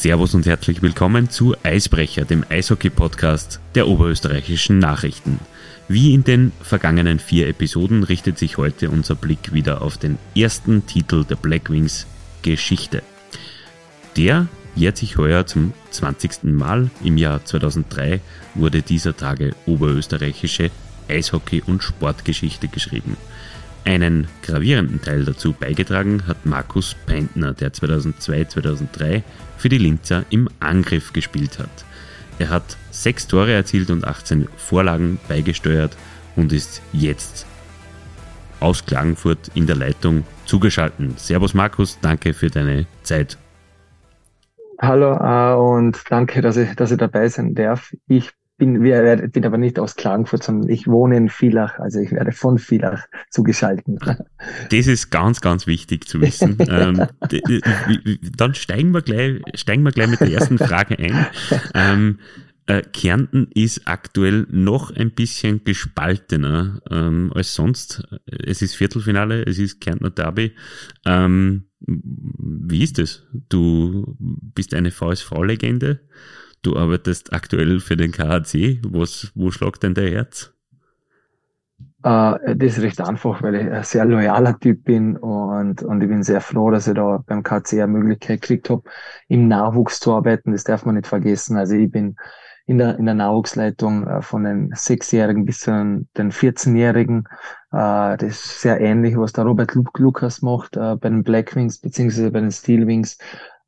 [0.00, 5.40] Servus und herzlich willkommen zu Eisbrecher, dem Eishockey-Podcast der oberösterreichischen Nachrichten.
[5.88, 10.86] Wie in den vergangenen vier Episoden richtet sich heute unser Blick wieder auf den ersten
[10.86, 12.06] Titel der Blackwings
[12.42, 13.02] Geschichte.
[14.16, 14.46] Der
[14.76, 16.44] jährt sich heuer zum 20.
[16.44, 16.90] Mal.
[17.02, 18.20] Im Jahr 2003
[18.54, 20.70] wurde dieser Tage oberösterreichische
[21.08, 23.16] Eishockey- und Sportgeschichte geschrieben.
[23.84, 29.22] Einen gravierenden Teil dazu beigetragen hat Markus Peintner, der 2002-2003
[29.56, 31.84] für die Linzer im Angriff gespielt hat.
[32.38, 35.96] Er hat sechs Tore erzielt und 18 Vorlagen beigesteuert
[36.36, 37.46] und ist jetzt
[38.60, 41.18] aus Klagenfurt in der Leitung zugeschaltet.
[41.18, 43.38] Servus Markus, danke für deine Zeit.
[44.80, 47.92] Hallo uh, und danke, dass ich, dass ich dabei sein darf.
[48.06, 52.10] Ich bin, wir, bin aber nicht aus Klagenfurt, sondern ich wohne in Villach, also ich
[52.12, 53.86] werde von Villach zugeschaltet.
[54.70, 56.56] Das ist ganz, ganz wichtig zu wissen.
[56.68, 57.06] ähm,
[58.36, 61.26] dann steigen wir gleich, steigen wir gleich mit der ersten Frage ein.
[61.74, 62.18] Ähm,
[62.66, 68.06] äh, Kärnten ist aktuell noch ein bisschen gespaltener ähm, als sonst.
[68.26, 70.52] Es ist Viertelfinale, es ist Kärntner Derby.
[71.06, 73.26] Ähm, wie ist es?
[73.48, 76.00] Du bist eine VSV-Legende.
[76.62, 78.80] Du arbeitest aktuell für den KHC.
[78.84, 80.52] Was, wo schlagt denn dein Herz?
[82.04, 86.08] Uh, das ist recht einfach, weil ich ein sehr loyaler Typ bin und, und ich
[86.08, 88.82] bin sehr froh, dass ich da beim KC eine Möglichkeit gekriegt habe,
[89.26, 90.52] im Nachwuchs zu arbeiten.
[90.52, 91.56] Das darf man nicht vergessen.
[91.56, 92.14] Also ich bin
[92.66, 95.72] in der, in der Nachwuchsleitung äh, von den Sechsjährigen bis zu
[96.16, 97.24] den 14-Jährigen.
[97.72, 102.40] Äh, das ist sehr ähnlich, was der Robert Lukas macht bei den Blackwings beziehungsweise bei
[102.40, 103.18] den Steelwings.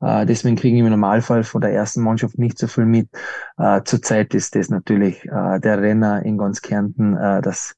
[0.00, 3.08] Äh, deswegen kriegen wir im Normalfall von der ersten Mannschaft nicht so viel mit.
[3.58, 7.74] Äh, zurzeit ist das natürlich äh, der Renner in ganz Kärnten, äh, dass,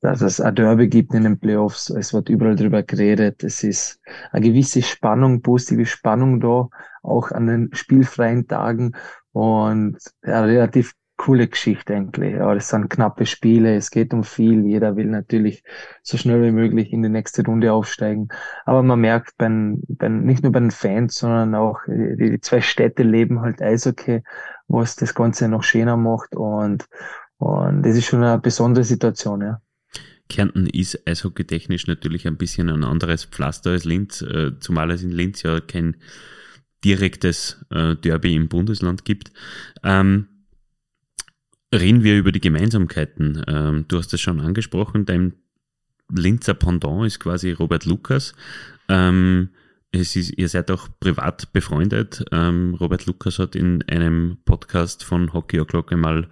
[0.00, 1.90] dass es ein Derby gibt in den Playoffs.
[1.90, 3.42] Es wird überall drüber geredet.
[3.42, 4.00] Es ist
[4.30, 6.68] eine gewisse Spannung, positive Spannung da,
[7.02, 8.92] auch an den spielfreien Tagen
[9.32, 12.34] und ja, relativ coole Geschichte eigentlich.
[12.34, 14.66] Ja, das sind knappe Spiele, es geht um viel.
[14.66, 15.62] Jeder will natürlich
[16.02, 18.28] so schnell wie möglich in die nächste Runde aufsteigen.
[18.64, 19.48] Aber man merkt bei,
[19.88, 24.22] bei nicht nur bei den Fans, sondern auch die, die zwei Städte leben halt Eishockey,
[24.68, 26.86] was das Ganze noch schöner macht und,
[27.38, 29.60] und das ist schon eine besondere Situation, ja.
[30.28, 35.12] Kärnten ist eishockeytechnisch natürlich ein bisschen ein anderes Pflaster als Linz, äh, zumal es in
[35.12, 35.96] Linz ja kein
[36.84, 39.32] direktes äh, Derby im Bundesland gibt.
[39.84, 40.28] Ähm,
[41.74, 43.42] Reden wir über die Gemeinsamkeiten.
[43.46, 45.34] Ähm, du hast es schon angesprochen, dein
[46.12, 48.34] Linzer Pendant ist quasi Robert Lukas.
[48.88, 49.50] Ähm,
[49.90, 52.24] es ist, ihr seid auch privat befreundet.
[52.30, 56.28] Ähm, Robert Lukas hat in einem Podcast von Hockey O'Clock einmal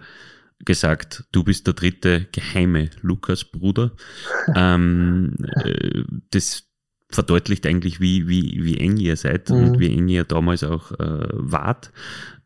[0.63, 3.91] gesagt, du bist der dritte geheime Lukas-Bruder.
[4.55, 6.63] ähm, äh, das
[7.09, 9.55] verdeutlicht eigentlich, wie, wie, wie eng ihr seid mhm.
[9.55, 11.91] und wie eng ihr damals auch äh, wart.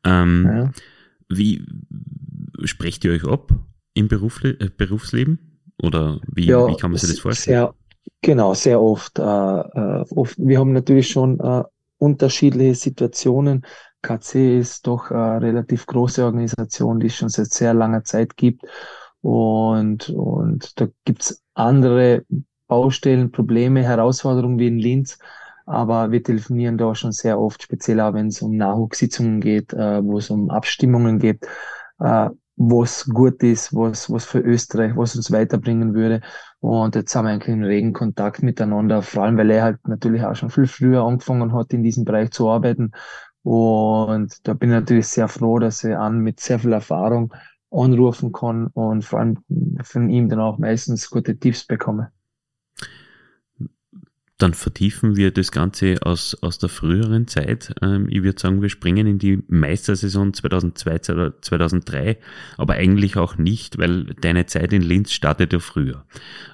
[0.04, 0.72] Ähm, ja.
[1.32, 1.66] Wie
[2.66, 3.52] sprecht ihr euch ab
[3.94, 5.62] im Berufle äh, Berufsleben?
[5.81, 7.58] Oder wie, ja, wie kann man sich das vorstellen?
[7.58, 7.74] Sehr,
[8.22, 10.36] genau, sehr oft, äh, äh, oft.
[10.38, 11.64] Wir haben natürlich schon äh,
[11.98, 13.66] unterschiedliche Situationen.
[14.02, 18.66] KC ist doch eine relativ große Organisation, die es schon seit sehr langer Zeit gibt.
[19.22, 22.25] Und, und da gibt's andere
[22.68, 25.18] Baustellen, Probleme, Herausforderungen wie in Linz.
[25.66, 30.03] Aber wir telefonieren da schon sehr oft, speziell auch wenn es um Nachwuchssitzungen geht, äh,
[30.03, 31.46] wo es um Abstimmungen geht.
[32.00, 36.20] Äh, was gut ist, was, was für Österreich, was uns weiterbringen würde.
[36.59, 40.24] Und jetzt haben wir eigentlich einen regen Kontakt miteinander, vor allem weil er halt natürlich
[40.24, 42.92] auch schon viel früher angefangen hat, in diesem Bereich zu arbeiten.
[43.44, 47.34] Und da bin ich natürlich sehr froh, dass ich an mit sehr viel Erfahrung
[47.72, 49.38] anrufen kann und vor allem
[49.84, 52.12] von ihm dann auch meistens gute Tipps bekomme
[54.40, 57.76] dann vertiefen wir das Ganze aus, aus der früheren Zeit.
[57.82, 61.00] Ähm, ich würde sagen, wir springen in die Meistersaison 2002,
[61.42, 62.18] 2003,
[62.58, 66.06] aber eigentlich auch nicht, weil deine Zeit in Linz startet ja früher.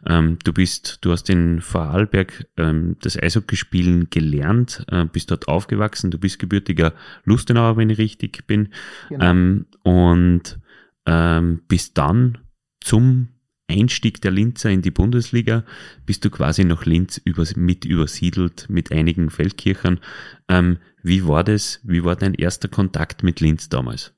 [0.08, 6.10] Ähm, du bist, du hast in Vorarlberg ähm, das Eishockeyspielen gelernt, äh, bist dort aufgewachsen,
[6.10, 6.94] du bist gebürtiger
[7.24, 8.70] Lustenauer, wenn ich richtig bin,
[9.10, 9.64] genau.
[9.84, 10.60] Und
[11.68, 12.40] bist dann
[12.82, 13.35] zum
[13.68, 15.64] Einstieg der Linzer in die Bundesliga
[16.06, 20.00] bist du quasi nach Linz über, mit übersiedelt mit einigen Feldkirchern.
[20.48, 21.80] Ähm, wie war das?
[21.84, 24.14] Wie war dein erster Kontakt mit Linz damals?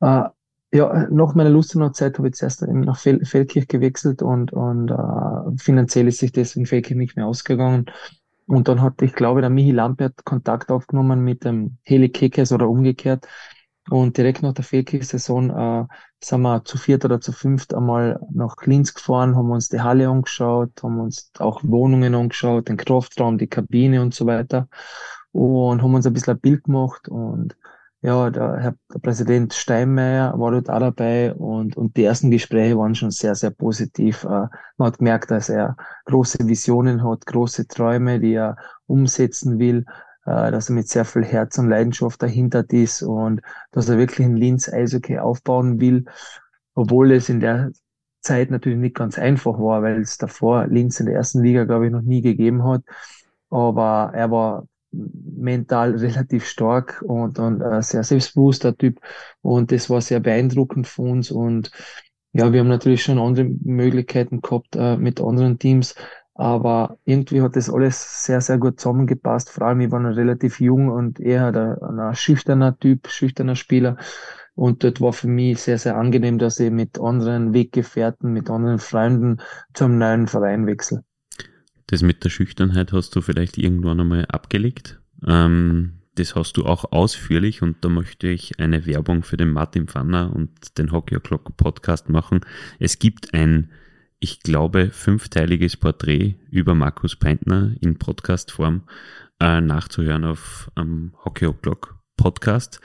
[0.00, 0.24] Uh,
[0.72, 5.56] ja, nach meiner Lustenauer Zeit habe ich zuerst nach Fel Feldkirch gewechselt und, und uh,
[5.56, 7.86] finanziell ist sich das in Feldkirch nicht mehr ausgegangen.
[8.46, 12.68] Und dann hatte ich, glaube der Michi Lampert Kontakt aufgenommen mit dem Heli Kekes oder
[12.68, 13.26] umgekehrt.
[13.90, 15.86] Und direkt nach der Fehlkick-Saison äh,
[16.22, 20.08] sind wir zu viert oder zu fünft einmal nach Linz gefahren, haben uns die Halle
[20.08, 24.68] angeschaut, haben uns auch Wohnungen angeschaut, den Kraftraum, die Kabine und so weiter.
[25.32, 27.56] und haben uns ein bisschen ein Bild gemacht und
[28.04, 32.94] ja, der Herr Präsident Steinmeier war dort auch dabei und, und die ersten Gespräche waren
[32.94, 34.24] schon sehr, sehr positiv.
[34.24, 39.86] Äh, man hat gemerkt, dass er große Visionen hat, große Träume, die er umsetzen will,
[40.24, 43.42] dass er mit sehr viel Herz und Leidenschaft dahinter ist und
[43.72, 46.04] dass er wirklich in Linz Eishockey aufbauen will,
[46.74, 47.72] obwohl es in der
[48.24, 51.86] Zeit natürlich nicht ganz einfach war, weil es davor Linz in der ersten Liga, glaube
[51.86, 52.82] ich, noch nie gegeben hat.
[53.50, 59.00] Aber er war mental relativ stark und, und ein sehr selbstbewusster Typ.
[59.42, 61.30] Und das war sehr beeindruckend für uns.
[61.30, 61.70] Und
[62.32, 65.94] ja, wir haben natürlich schon andere Möglichkeiten gehabt äh, mit anderen Teams.
[66.34, 69.50] Aber irgendwie hat das alles sehr, sehr gut zusammengepasst.
[69.50, 73.96] Vor allem, ich war noch relativ jung und eher ein schüchterner Typ, schüchterner Spieler.
[74.56, 78.78] Und dort war für mich sehr, sehr angenehm, dass ich mit anderen Weggefährten, mit anderen
[78.78, 79.38] Freunden
[79.74, 81.04] zum neuen Verein wechsle.
[81.88, 85.00] Das mit der Schüchternheit hast du vielleicht irgendwann einmal abgelegt.
[85.26, 89.88] Ähm, das hast du auch ausführlich und da möchte ich eine Werbung für den Martin
[89.88, 92.40] Pfanner und den Hockey O'Clock Podcast machen.
[92.78, 93.70] Es gibt ein,
[94.24, 98.84] ich glaube, fünfteiliges Porträt über Markus Peintner in Podcastform
[99.38, 102.80] äh, nachzuhören auf ähm, Hockey O'Clock Podcast.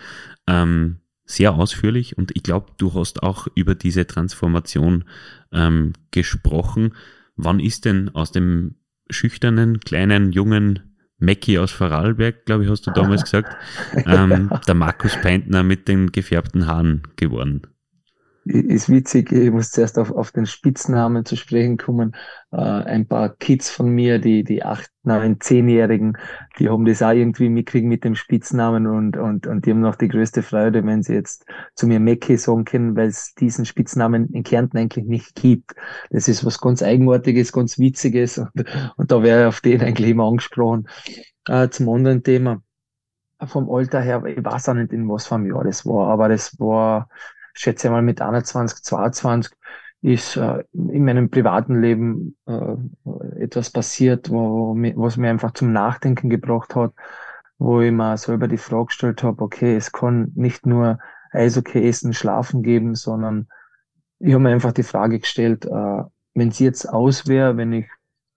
[0.48, 5.06] Ähm, sehr ausführlich und ich glaube, du hast auch über diese Transformation
[5.54, 6.94] ähm, gesprochen.
[7.38, 8.76] Wann ist denn aus dem
[9.10, 13.56] schüchternen, kleinen, jungen Mackie aus Vorarlberg, glaube ich, hast du damals gesagt,
[14.06, 17.62] ähm, der Markus Peintner mit den gefärbten Haaren geworden
[18.46, 22.16] ist witzig, ich muss zuerst auf, auf den Spitznamen zu sprechen kommen.
[22.52, 26.18] Äh, ein paar Kids von mir, die, die acht, neun, zehnjährigen,
[26.58, 29.96] die haben das auch irgendwie mitkriegen mit dem Spitznamen und, und, und die haben noch
[29.96, 31.46] die größte Freude, wenn sie jetzt
[31.76, 35.76] zu mir Mecki sagen können, weil es diesen Spitznamen in Kärnten eigentlich nicht gibt.
[36.10, 38.52] Das ist was ganz Eigenartiges, ganz Witziges und,
[38.98, 40.88] und da wäre auf den eigentlich immer angesprochen.
[41.48, 42.62] Äh, zum anderen Thema.
[43.46, 46.28] Vom Alter her, ich weiß auch nicht, in was für einem Jahr das war, aber
[46.28, 47.10] das war,
[47.60, 49.54] schätze mal mit 21, 22
[50.02, 56.30] ist äh, in meinem privaten Leben äh, etwas passiert, wo, was mir einfach zum Nachdenken
[56.30, 56.94] gebracht hat,
[57.58, 61.00] wo ich mir selber die Frage gestellt habe, okay, es kann nicht nur
[61.32, 63.50] Eishockey essen, schlafen geben, sondern
[64.20, 66.04] ich habe mir einfach die Frage gestellt, äh,
[66.34, 67.88] wenn sie jetzt aus wäre, wenn ich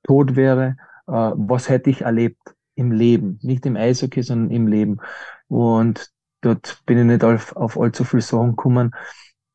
[0.03, 0.77] tot wäre,
[1.07, 3.39] äh, was hätte ich erlebt im Leben?
[3.43, 4.99] Nicht im Eishockey, sondern im Leben.
[5.47, 6.11] Und
[6.43, 8.93] dort bin ich nicht auf, auf allzu viel Sachen gekommen.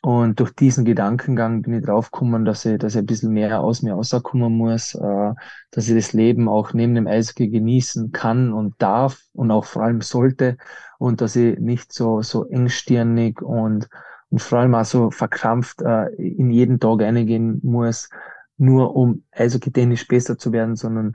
[0.01, 3.81] Und durch diesen Gedankengang bin ich draufgekommen, dass ich, dass ich ein bisschen mehr aus
[3.81, 5.33] mir rauskommen muss, äh,
[5.71, 9.83] dass ich das Leben auch neben dem Eishockey genießen kann und darf und auch vor
[9.83, 10.57] allem sollte
[10.97, 13.89] und dass ich nicht so, so engstirnig und,
[14.29, 18.09] und vor allem auch so verkrampft äh, in jeden Tag eingehen muss,
[18.57, 21.13] nur um Eishockey technisch besser zu werden, sondern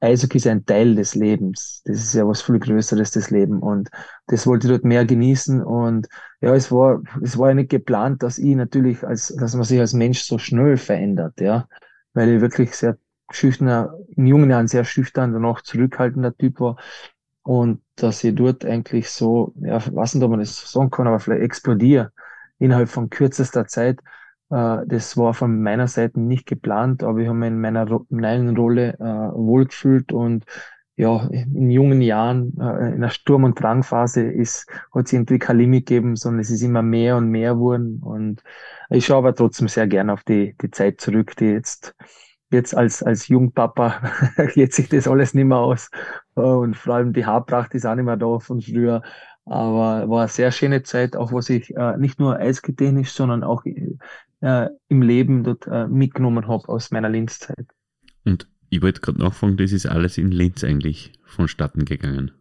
[0.00, 1.82] Eishockey ist ein Teil des Lebens.
[1.84, 3.60] Das ist ja was viel Größeres, das Leben.
[3.60, 3.90] Und
[4.26, 5.62] das wollte ich dort mehr genießen.
[5.62, 6.08] Und
[6.40, 9.80] ja, es war, es war ja nicht geplant, dass ich natürlich als, dass man sich
[9.80, 11.68] als Mensch so schnell verändert, ja.
[12.14, 12.96] Weil ich wirklich sehr
[13.30, 16.76] schüchterner, in jungen Jahren sehr schüchtern, auch zurückhaltender Typ war.
[17.42, 21.18] Und dass ich dort eigentlich so, ja, weiß nicht, ob man das sagen kann, aber
[21.18, 22.12] vielleicht explodiere
[22.58, 24.00] innerhalb von kürzester Zeit
[24.50, 28.56] äh, das war von meiner Seite nicht geplant, aber ich habe mich in meiner neuen
[28.56, 29.04] Rolle äh,
[29.36, 30.44] wohlgefühlt und
[30.98, 35.58] ja, in jungen Jahren, äh, in der Sturm- und Drangphase ist, hat es irgendwie kein
[35.58, 38.00] Limit gegeben, sondern es ist immer mehr und mehr geworden.
[38.02, 38.42] Und
[38.90, 41.94] ich schaue aber trotzdem sehr gern auf die, die Zeit zurück, die jetzt,
[42.50, 44.10] jetzt als, als Jungpapa
[44.54, 45.88] geht sich das alles nicht mehr aus.
[46.34, 49.02] Und vor allem die Haarpracht ist auch nicht mehr da von früher.
[49.44, 53.62] Aber war eine sehr schöne Zeit, auch was ich äh, nicht nur eisgetechnisch, sondern auch
[54.40, 57.66] äh, im Leben dort äh, mitgenommen habe aus meiner Linzzeit.
[58.24, 62.32] Und ich wollte gerade nachfragen, das ist alles in Linz eigentlich vonstatten gegangen.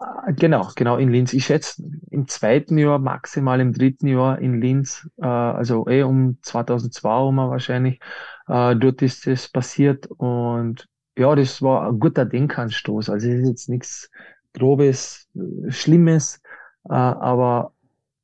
[0.00, 1.32] Äh, genau, genau in Linz.
[1.32, 6.38] Ich schätze im zweiten Jahr, maximal im dritten Jahr in Linz, äh, also eh um
[6.42, 8.00] 2002 herum wahrscheinlich,
[8.48, 10.86] äh, dort ist das passiert und
[11.18, 13.08] ja, das war ein guter Denkanstoß.
[13.08, 14.10] Also es ist jetzt nichts
[14.52, 15.28] Grobes,
[15.68, 16.42] Schlimmes,
[16.88, 17.72] äh, aber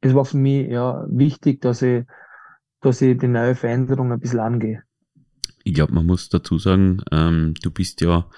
[0.01, 2.05] es war für mich ja wichtig, dass ich
[2.83, 4.83] dass ich die neue Veränderung ein bisschen angehe.
[5.65, 8.29] Ich glaube, man muss dazu sagen, ähm, du bist ja,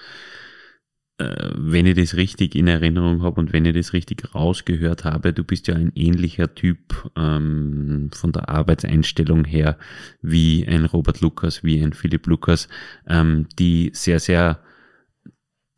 [1.17, 5.33] äh, wenn ich das richtig in Erinnerung habe und wenn ich das richtig rausgehört habe,
[5.33, 9.77] du bist ja ein ähnlicher Typ ähm, von der Arbeitseinstellung her
[10.21, 12.67] wie ein Robert Lukas, wie ein Philipp Lukas,
[13.07, 14.59] ähm, die sehr, sehr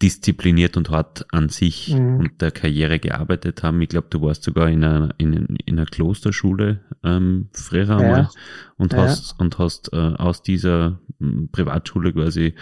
[0.02, 2.18] diszipliniert und hart an sich mhm.
[2.18, 3.82] und der Karriere gearbeitet haben.
[3.82, 7.98] Ich glaube, du warst sogar in einer, in, in einer Klosterschule ähm, früher ja.
[7.98, 8.30] einmal
[8.78, 9.00] und ja.
[9.00, 12.54] hast und hast äh, aus dieser m, Privatschule quasi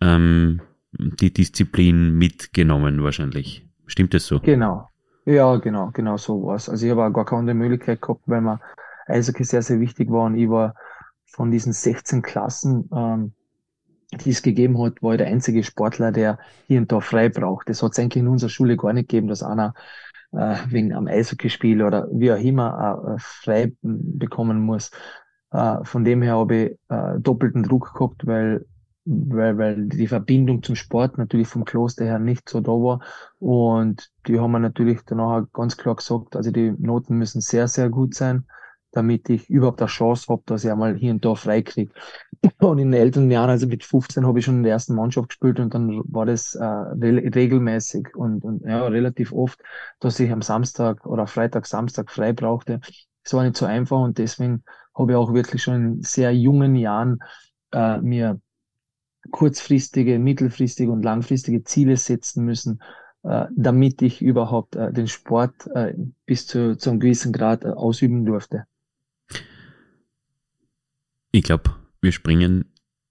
[0.00, 0.60] ähm,
[0.92, 3.66] die Disziplin mitgenommen wahrscheinlich.
[3.86, 4.38] Stimmt das so?
[4.40, 4.88] Genau.
[5.26, 6.68] Ja, genau, genau so war's.
[6.68, 8.60] Also ich habe auch gar keine andere Möglichkeit gehabt, weil mir
[9.06, 10.74] Eishockey sehr, sehr wichtig war und ich war
[11.26, 13.32] von diesen 16 Klassen, ähm,
[14.18, 17.68] die es gegeben hat, war der einzige Sportler, der hier und da frei braucht.
[17.68, 19.74] Das hat es eigentlich in unserer Schule gar nicht gegeben, dass einer
[20.32, 24.90] äh, wegen am Eishockeyspiel oder wie auch immer äh, frei bekommen muss.
[25.52, 28.66] Äh, von dem her habe ich äh, doppelten Druck gehabt, weil,
[29.04, 33.00] weil, weil die Verbindung zum Sport natürlich vom Kloster her nicht so da war.
[33.38, 37.88] Und die haben mir natürlich danach ganz klar gesagt, also die Noten müssen sehr, sehr
[37.88, 38.44] gut sein
[38.94, 41.92] damit ich überhaupt eine Chance habe, dass ich einmal hier und da freikriege.
[42.60, 45.30] Und in den älteren Jahren, also mit 15, habe ich schon in der ersten Mannschaft
[45.30, 49.60] gespielt und dann war das äh, re regelmäßig und, und ja, relativ oft,
[49.98, 52.80] dass ich am Samstag oder Freitag, Samstag frei brauchte.
[53.22, 54.62] Das war nicht so einfach und deswegen
[54.94, 57.18] habe ich auch wirklich schon in sehr jungen Jahren
[57.72, 58.40] äh, mir
[59.30, 62.82] kurzfristige, mittelfristige und langfristige Ziele setzen müssen,
[63.22, 65.94] äh, damit ich überhaupt äh, den Sport äh,
[66.26, 68.66] bis zu, zu einem gewissen Grad äh, ausüben durfte.
[71.34, 72.66] Ich glaube, wir springen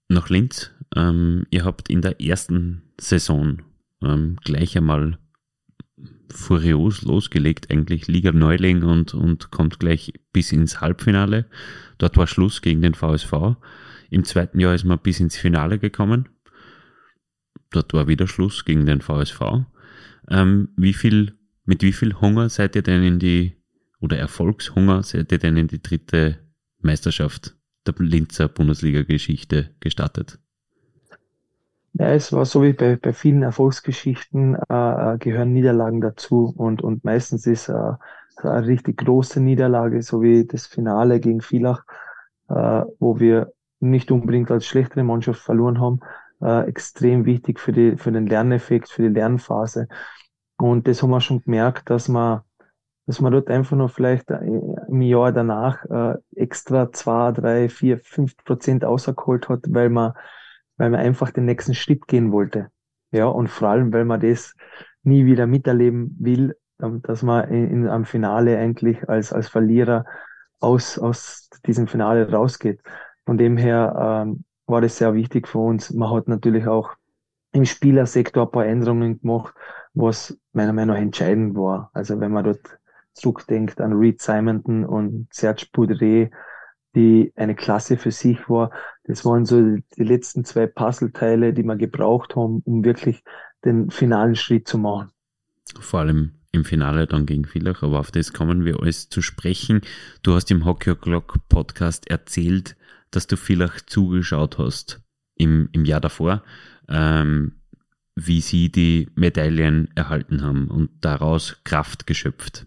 [0.08, 0.70] nach Linz.
[0.96, 3.60] Ähm, ihr habt in der ersten Saison
[4.00, 5.18] ähm, gleich einmal
[6.30, 11.44] furios losgelegt, eigentlich Liga Neuling und, und kommt gleich bis ins Halbfinale.
[11.98, 13.56] Dort war Schluss gegen den VSV.
[14.08, 16.30] Im zweiten Jahr ist man bis ins Finale gekommen.
[17.72, 19.66] Dort war wieder Schluss gegen den VSV.
[20.30, 21.34] Ähm, wie viel,
[21.66, 23.58] mit wie viel Hunger seid ihr denn in die,
[24.00, 26.38] oder Erfolgshunger seid ihr denn in die dritte
[26.80, 27.53] Meisterschaft
[27.86, 30.38] der Linzer Bundesliga-Geschichte gestartet?
[31.94, 36.82] Ja, es war so wie bei, bei vielen Erfolgsgeschichten, äh, äh, gehören Niederlagen dazu und,
[36.82, 37.92] und meistens ist äh,
[38.42, 41.84] eine richtig große Niederlage, so wie das Finale gegen Villach,
[42.48, 46.00] äh, wo wir nicht unbedingt als schlechtere Mannschaft verloren haben,
[46.42, 49.88] äh, extrem wichtig für, die, für den Lerneffekt, für die Lernphase.
[50.56, 52.40] Und das haben wir schon gemerkt, dass man
[53.06, 54.38] dass man dort einfach noch vielleicht äh,
[54.88, 60.12] im Jahr danach äh, extra zwei, drei, vier, fünf Prozent auserholt hat, weil man,
[60.76, 62.68] weil man einfach den nächsten Schritt gehen wollte.
[63.10, 64.54] Ja, und vor allem, weil man das
[65.02, 70.04] nie wieder miterleben will, ähm, dass man in, in am Finale eigentlich als, als Verlierer
[70.60, 72.80] aus, aus diesem Finale rausgeht.
[73.26, 75.92] Von dem her ähm, war das sehr wichtig für uns.
[75.92, 76.90] Man hat natürlich auch
[77.52, 79.54] im Spielersektor ein paar Änderungen gemacht,
[79.92, 81.90] was meiner Meinung nach entscheidend war.
[81.92, 82.78] Also wenn man dort
[83.14, 86.30] zurückdenkt an Reed Simonton und Serge Boudret,
[86.94, 88.70] die eine Klasse für sich war.
[89.04, 89.60] Das waren so
[89.96, 93.22] die letzten zwei Puzzleteile, die wir gebraucht haben, um wirklich
[93.64, 95.10] den finalen Schritt zu machen.
[95.80, 99.80] Vor allem im Finale dann gegen Villach, aber auf das kommen wir alles zu sprechen.
[100.22, 102.76] Du hast im Hockey O'Clock Podcast erzählt,
[103.10, 105.02] dass du Villach zugeschaut hast
[105.36, 106.44] im, im Jahr davor,
[106.88, 107.60] ähm,
[108.14, 112.66] wie sie die Medaillen erhalten haben und daraus Kraft geschöpft.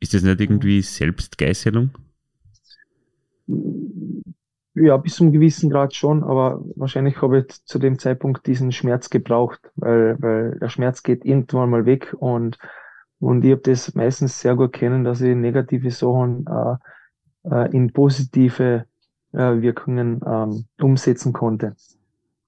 [0.00, 1.90] Ist das nicht irgendwie Selbstgeißelung?
[4.74, 8.72] Ja, bis zu einem gewissen Grad schon, aber wahrscheinlich habe ich zu dem Zeitpunkt diesen
[8.72, 12.58] Schmerz gebraucht, weil, weil der Schmerz geht irgendwann mal weg und,
[13.18, 16.76] und ich habe das meistens sehr gut kennen, dass ich negative Sachen äh,
[17.50, 18.84] äh, in positive
[19.32, 21.74] äh, Wirkungen ähm, umsetzen konnte.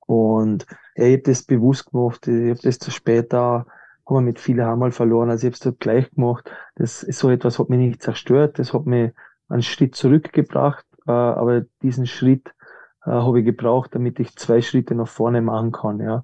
[0.00, 3.77] Und ich habe das bewusst gemacht, ich habe das zu später haben
[4.16, 5.30] wir mit vielen einmal verloren.
[5.30, 6.50] Also ich habe es dort gleich gemacht.
[6.76, 9.12] Das ist so etwas hat mich nicht zerstört, das hat mich
[9.48, 12.48] einen Schritt zurückgebracht, äh, aber diesen Schritt
[13.04, 16.00] äh, habe ich gebraucht, damit ich zwei Schritte nach vorne machen kann.
[16.00, 16.22] Ja.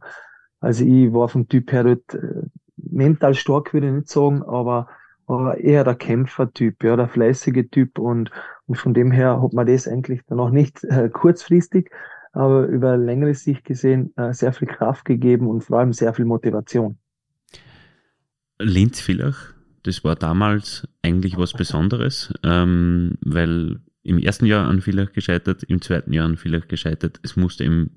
[0.61, 2.43] Also ich war vom Typ her dort äh,
[2.77, 4.89] mental stark, würde ich nicht sagen, aber,
[5.27, 8.31] aber eher der Kämpfertyp, ja, der fleißige Typ und,
[8.67, 11.91] und von dem her hat man das eigentlich dann auch nicht äh, kurzfristig,
[12.33, 16.25] aber über längere Sicht gesehen äh, sehr viel Kraft gegeben und vor allem sehr viel
[16.25, 16.99] Motivation.
[18.59, 25.63] Linz-Villach, das war damals eigentlich was Besonderes, ähm, weil im ersten Jahr an Villach gescheitert,
[25.65, 27.21] im zweiten Jahr an Villach gescheitert.
[27.23, 27.91] Es musste im,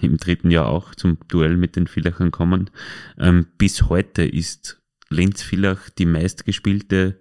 [0.00, 2.70] im dritten Jahr auch zum Duell mit den Villachern kommen.
[3.18, 7.18] Ähm, bis heute ist Linz-Villach die meistgespielte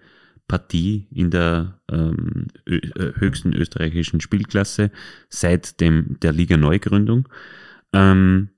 [0.48, 2.80] Partie in der ähm, äh,
[3.16, 4.92] höchsten österreichischen Spielklasse
[5.30, 7.30] seit dem, der Liga Neugründung.
[7.94, 8.50] Ähm,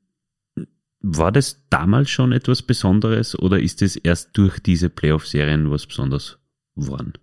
[1.04, 6.40] war das damals schon etwas Besonderes oder ist es erst durch diese Playoff-Serien was Besonderes
[6.76, 7.14] geworden?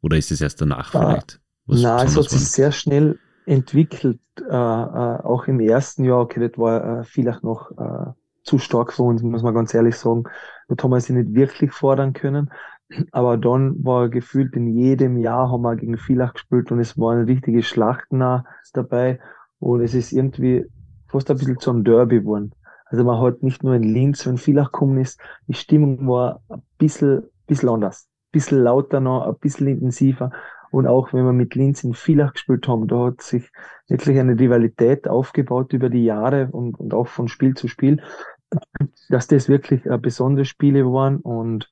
[0.00, 1.40] Oder ist es erst danach ah, vielleicht?
[1.66, 4.18] Was Nein, es hat sich sehr schnell entwickelt.
[4.40, 8.12] Äh, äh, auch im ersten Jahr, okay, das war äh, vielleicht noch äh,
[8.44, 10.24] zu stark für uns, muss man ganz ehrlich sagen.
[10.68, 12.50] Dort haben wir sie nicht wirklich fordern können.
[13.12, 17.26] Aber dann war gefühlt in jedem Jahr haben wir gegen Villach gespielt und es waren
[17.26, 18.24] richtige Schlachten
[18.72, 19.20] dabei.
[19.58, 20.64] Und es ist irgendwie
[21.06, 22.54] fast ein bisschen zum Derby geworden.
[22.90, 26.62] Also man hat nicht nur in Linz, wenn Villach gekommen ist, die Stimmung war ein
[26.78, 30.30] bisschen, bisschen anders, ein bisschen lauter noch, ein bisschen intensiver.
[30.70, 33.50] Und auch wenn wir mit Linz in Villach gespielt haben, da hat sich
[33.88, 38.02] wirklich eine Rivalität aufgebaut über die Jahre und, und auch von Spiel zu Spiel,
[39.08, 41.70] dass das wirklich äh, besondere Spiele waren und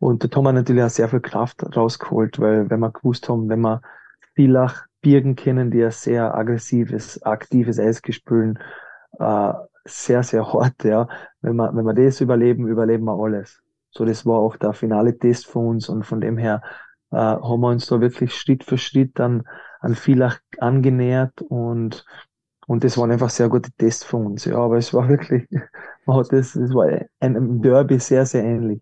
[0.00, 3.50] und da haben wir natürlich auch sehr viel Kraft rausgeholt, weil wenn wir gewusst haben,
[3.50, 3.82] wenn wir
[4.34, 8.58] Villach Birgen kennen, die ein sehr aggressives, aktives Eis spielen,
[9.18, 9.52] äh,
[9.84, 11.08] sehr, sehr hart, ja.
[11.40, 13.62] Wenn wir, wenn wir das überleben, überleben wir alles.
[13.90, 16.62] So, das war auch der finale Test für uns und von dem her
[17.10, 19.42] äh, haben wir uns da wirklich Schritt für Schritt an,
[19.80, 22.04] an Villach angenähert und
[22.66, 24.44] und das waren einfach sehr gute Tests für uns.
[24.44, 25.48] Ja, aber es war wirklich,
[26.06, 26.86] man hat das, es war
[27.18, 28.80] ein Derby sehr, sehr ähnlich.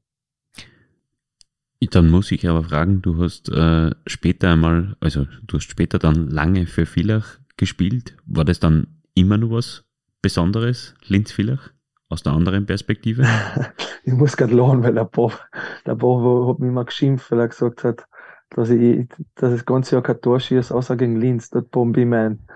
[1.81, 6.29] Dann muss ich aber fragen, du hast äh, später einmal, also du hast später dann
[6.29, 8.15] lange für Villach gespielt.
[8.27, 9.88] War das dann immer nur was
[10.23, 11.71] Besonderes, Linz-Villach,
[12.09, 13.25] aus der anderen Perspektive?
[14.05, 15.39] ich muss gerade lachen, weil der Bob,
[15.87, 18.07] der Bob hat mich immer geschimpft, weil er gesagt hat,
[18.51, 22.07] dass ich, dass das ganze Jahr kein Tor schießt, außer gegen Linz, dort bombe ich
[22.07, 22.47] mein.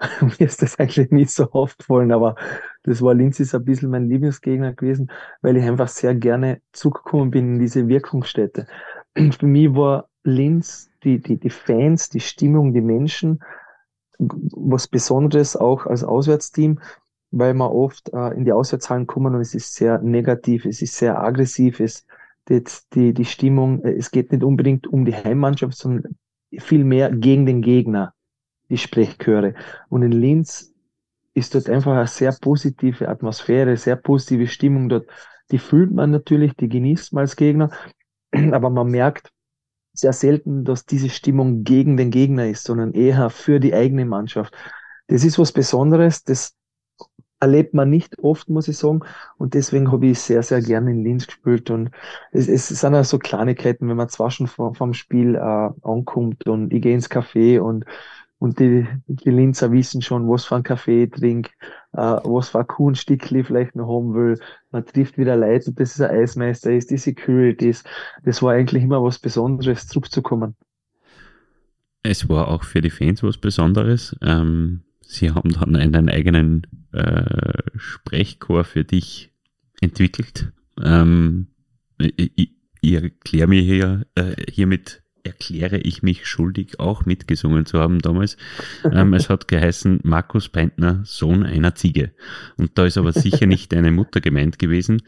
[0.20, 2.34] Mir ist das eigentlich nicht so oft gefallen, aber
[2.82, 5.10] das war Linz ist ein bisschen mein Lieblingsgegner gewesen,
[5.42, 8.66] weil ich einfach sehr gerne zugekommen bin in diese Wirkungsstätte.
[9.14, 13.42] Für mich war Linz, die, die, die Fans, die Stimmung, die Menschen,
[14.18, 16.78] was Besonderes auch als Auswärtsteam,
[17.32, 20.96] weil man oft äh, in die Auswärtshallen kommen und es ist sehr negativ, es ist
[20.96, 22.06] sehr aggressiv, es,
[22.48, 22.62] die,
[22.92, 26.16] die, die Stimmung, äh, es geht nicht unbedingt um die Heimmannschaft, sondern
[26.58, 28.14] viel mehr gegen den Gegner,
[28.68, 29.54] die Sprechchöre.
[29.88, 30.72] Und in Linz
[31.34, 35.06] ist dort einfach eine sehr positive Atmosphäre, sehr positive Stimmung dort.
[35.50, 37.70] Die fühlt man natürlich, die genießt man als Gegner,
[38.52, 39.30] aber man merkt
[39.94, 44.54] sehr selten, dass diese Stimmung gegen den Gegner ist, sondern eher für die eigene Mannschaft.
[45.06, 46.54] Das ist was Besonderes, das
[47.42, 49.00] erlebt man nicht oft, muss ich sagen.
[49.36, 51.70] Und deswegen habe ich sehr, sehr gerne in Linz gespielt.
[51.70, 51.90] Und
[52.30, 56.46] es, es sind auch so Kleinigkeiten, wenn man zwar schon vom, vom Spiel äh, ankommt
[56.46, 57.84] und ich gehe ins Café und
[58.38, 61.50] und die, die Linzer wissen schon, was für ein Kaffee ich trinke,
[61.92, 64.36] äh, was für ein Kuhnstickli vielleicht noch haben will.
[64.72, 67.84] Man trifft wieder Leute, ob das ist ein Eismeister ist, die Securities.
[68.24, 70.56] Das war eigentlich immer was Besonderes, zurückzukommen.
[72.02, 74.16] Es war auch für die Fans was Besonderes.
[74.22, 79.32] Ähm, sie haben dann einen eigenen äh, Sprechchor für dich
[79.80, 80.52] entwickelt.
[80.82, 81.48] Ähm,
[81.98, 88.00] ich, ich erkläre mir hier äh, hiermit erkläre ich mich schuldig, auch mitgesungen zu haben
[88.00, 88.36] damals.
[88.84, 92.12] Ähm, es hat geheißen Markus Pentner, Sohn einer Ziege.
[92.56, 95.02] Und da ist aber sicher nicht deine Mutter gemeint gewesen,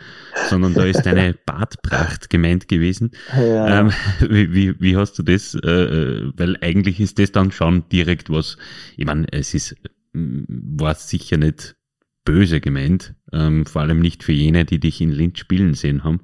[0.48, 3.10] sondern da ist deine Bartpracht gemeint gewesen.
[3.36, 3.80] Ja.
[3.80, 5.54] Ähm, wie, wie, wie, hast du das?
[5.54, 8.56] Äh, äh, weil eigentlich ist das dann schon direkt was,
[8.96, 9.76] ich meine, es ist,
[10.12, 11.76] war sicher nicht
[12.24, 16.20] böse gemeint, ähm, vor allem nicht für jene, die dich in Linz spielen sehen haben.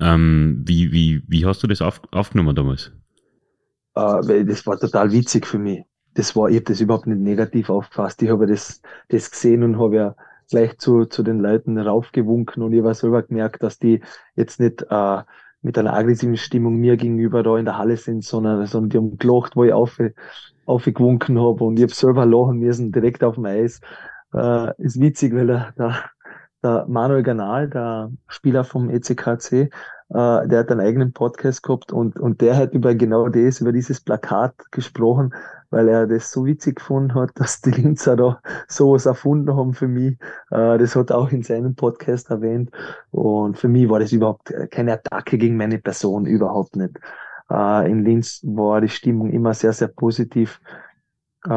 [0.00, 2.92] Ähm, wie, wie, wie hast du das auf, aufgenommen damals?
[3.94, 5.84] Äh, weil das war total witzig für mich.
[6.14, 8.22] Das war, ich habe das überhaupt nicht negativ aufgefasst.
[8.22, 10.16] Ich habe das, das gesehen und habe ja
[10.50, 14.02] gleich zu, zu den Leuten raufgewunken und ich habe selber gemerkt, dass die
[14.36, 15.22] jetzt nicht äh,
[15.62, 19.18] mit einer aggressiven Stimmung mir gegenüber da in der Halle sind, sondern, sondern die haben
[19.18, 19.98] gelacht, wo ich auf,
[20.66, 23.80] aufgewunken habe und ich habe selber lachen müssen, direkt auf dem Eis.
[24.34, 26.04] Äh, ist witzig, weil der, der,
[26.62, 29.70] der Manuel Ganal, der Spieler vom ECKC,
[30.12, 33.72] äh, der hat einen eigenen Podcast gehabt und, und der hat über genau das, über
[33.72, 35.34] dieses Plakat gesprochen,
[35.70, 39.88] weil er das so witzig gefunden hat, dass die Linzer da sowas erfunden haben für
[39.88, 40.18] mich.
[40.50, 42.70] Äh, das hat er auch in seinem Podcast erwähnt.
[43.10, 46.98] Und für mich war das überhaupt keine Attacke gegen meine Person, überhaupt nicht.
[47.50, 50.60] Äh, in Linz war die Stimmung immer sehr, sehr positiv.
[51.44, 51.48] Äh,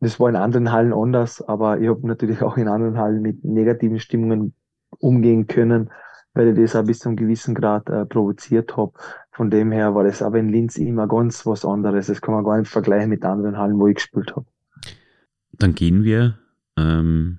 [0.00, 3.42] das war in anderen Hallen anders, aber ich habe natürlich auch in anderen Hallen mit
[3.42, 4.54] negativen Stimmungen
[5.00, 5.90] umgehen können
[6.34, 8.92] weil ich das auch bis zu einem gewissen Grad äh, provoziert habe.
[9.32, 12.08] Von dem her war das aber in Linz immer ganz was anderes.
[12.08, 14.46] Das kann man gar nicht vergleichen mit anderen Hallen, wo ich gespielt habe.
[15.52, 16.38] Dann gehen wir
[16.76, 17.38] ähm,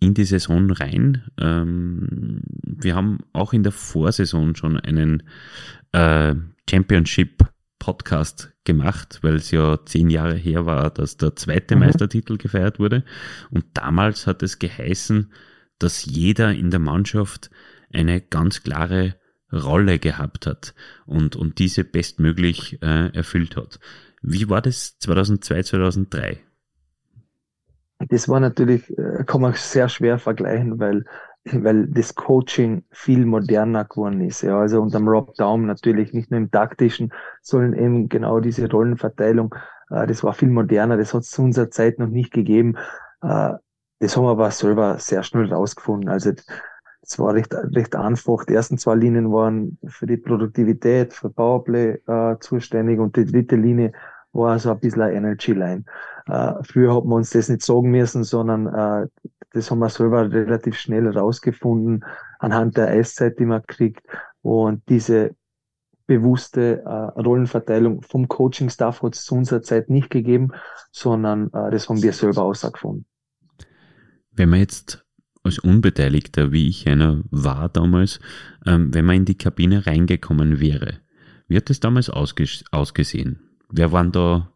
[0.00, 1.22] in die Saison rein.
[1.40, 5.22] Ähm, wir haben auch in der Vorsaison schon einen
[5.92, 6.34] äh,
[6.68, 7.44] Championship
[7.78, 11.82] Podcast gemacht, weil es ja zehn Jahre her war, dass der zweite mhm.
[11.82, 13.04] Meistertitel gefeiert wurde.
[13.50, 15.30] Und damals hat es geheißen,
[15.78, 17.50] dass jeder in der Mannschaft
[17.94, 19.14] eine ganz klare
[19.52, 20.74] Rolle gehabt hat
[21.06, 23.78] und, und diese bestmöglich äh, erfüllt hat.
[24.22, 26.40] Wie war das 2002, 2003?
[28.08, 31.04] Das war natürlich, äh, kann man sehr schwer vergleichen, weil,
[31.44, 34.42] weil das Coaching viel moderner geworden ist.
[34.42, 38.68] Ja, also unter dem Rob Daum natürlich nicht nur im taktischen, sondern eben genau diese
[38.70, 39.54] Rollenverteilung.
[39.90, 40.96] Äh, das war viel moderner.
[40.96, 42.76] Das hat es zu unserer Zeit noch nicht gegeben.
[43.22, 43.52] Äh,
[44.00, 46.08] das haben wir aber selber sehr schnell rausgefunden.
[46.08, 46.32] Also
[47.06, 48.44] es war recht, recht einfach.
[48.44, 53.56] Die ersten zwei Linien waren für die Produktivität, für Powerplay äh, zuständig und die dritte
[53.56, 53.92] Linie
[54.32, 55.84] war so ein bisschen eine Energy Line.
[56.26, 59.06] Äh, früher hat man uns das nicht sagen müssen, sondern äh,
[59.52, 62.04] das haben wir selber relativ schnell rausgefunden
[62.38, 64.04] anhand der Eiszeit, die man kriegt.
[64.42, 65.36] Und diese
[66.06, 70.52] bewusste äh, Rollenverteilung vom Coaching-Staff hat es zu unserer Zeit nicht gegeben,
[70.90, 73.06] sondern äh, das haben wir selber ausgefunden.
[74.32, 75.03] Wenn man jetzt
[75.44, 78.18] als Unbeteiligter, wie ich einer war damals,
[78.66, 81.00] ähm, wenn man in die Kabine reingekommen wäre,
[81.46, 83.38] wie hat es damals ausges ausgesehen?
[83.70, 84.50] Wer waren da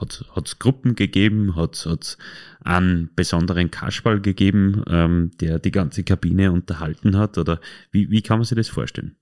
[0.00, 2.16] hat es Gruppen gegeben, hat es
[2.62, 7.38] einen besonderen Kasperl gegeben, ähm, der die ganze Kabine unterhalten hat?
[7.38, 7.60] Oder
[7.90, 9.16] wie, wie kann man sich das vorstellen?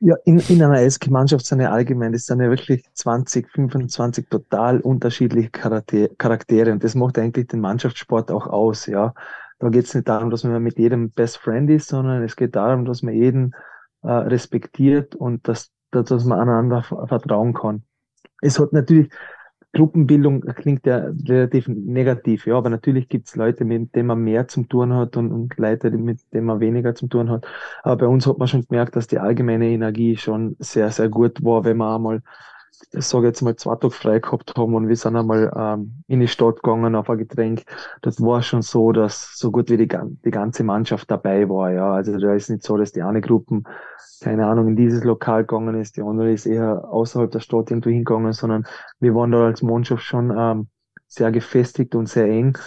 [0.00, 4.80] Ja, in, in einer Eishockey-Mannschaft sind ja allgemein, das sind ja wirklich 20, 25 total
[4.80, 9.14] unterschiedliche Charaktere und das macht eigentlich den Mannschaftssport auch aus, ja.
[9.60, 12.56] Da geht es nicht darum, dass man mit jedem Best Friend ist, sondern es geht
[12.56, 13.54] darum, dass man jeden
[14.02, 17.84] äh, respektiert und dass, dass man aneinander vertrauen kann.
[18.40, 19.12] Es hat natürlich,
[19.74, 24.68] Gruppenbildung klingt ja relativ negativ, ja, aber natürlich gibt's Leute, mit denen man mehr zum
[24.68, 27.46] tun hat und, und Leute, mit denen man weniger zum tun hat.
[27.82, 31.44] Aber bei uns hat man schon gemerkt, dass die allgemeine Energie schon sehr, sehr gut
[31.44, 32.22] war, wenn man einmal
[32.92, 36.28] sage jetzt mal, zwei Tage frei gehabt haben und wir sind einmal ähm, in die
[36.28, 37.64] Stadt gegangen auf ein Getränk.
[38.02, 41.72] Das war schon so, dass so gut wie die, die ganze Mannschaft dabei war.
[41.72, 43.62] Ja, also da ist nicht so, dass die eine Gruppe,
[44.20, 47.90] keine Ahnung, in dieses Lokal gegangen ist, die andere ist eher außerhalb der Stadt irgendwo
[47.90, 48.66] hingegangen, sondern
[48.98, 50.68] wir waren da als Mannschaft schon ähm,
[51.06, 52.58] sehr gefestigt und sehr eng.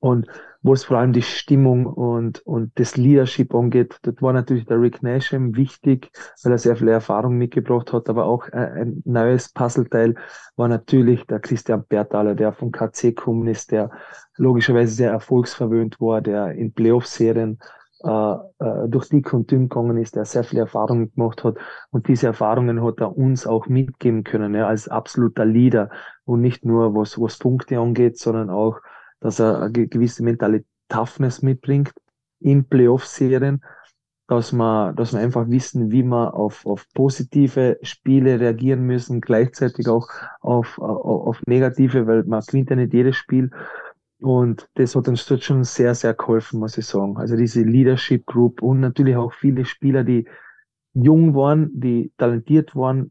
[0.00, 0.26] Und
[0.62, 3.98] wo es vor allem die Stimmung und, und das Leadership angeht.
[4.02, 6.10] Dort war natürlich der Rick Nasham wichtig,
[6.42, 10.14] weil er sehr viel Erfahrung mitgebracht hat, aber auch ein neues Puzzleteil
[10.56, 13.90] war natürlich der Christian Bertaler, der vom KC gekommen ist, der
[14.36, 17.58] logischerweise sehr erfolgsverwöhnt war, der in Playoff-Serien
[18.02, 21.56] äh, äh, durch und dünn gegangen ist, der sehr viel Erfahrung gemacht hat
[21.90, 25.90] und diese Erfahrungen hat er uns auch mitgeben können, ja, als absoluter Leader
[26.24, 28.80] und nicht nur was, was Punkte angeht, sondern auch
[29.20, 31.92] dass er eine gewisse mentale Toughness mitbringt
[32.40, 33.62] in Playoff-Serien,
[34.26, 39.88] dass man, dass man einfach wissen, wie man auf, auf positive Spiele reagieren müssen, gleichzeitig
[39.88, 40.08] auch
[40.40, 43.50] auf, auf, auf negative, weil man gewinnt ja nicht jedes Spiel.
[44.20, 47.16] Und das hat uns dort schon sehr, sehr geholfen, muss ich sagen.
[47.16, 50.28] Also diese Leadership Group und natürlich auch viele Spieler, die
[50.92, 53.10] jung waren, die talentiert waren,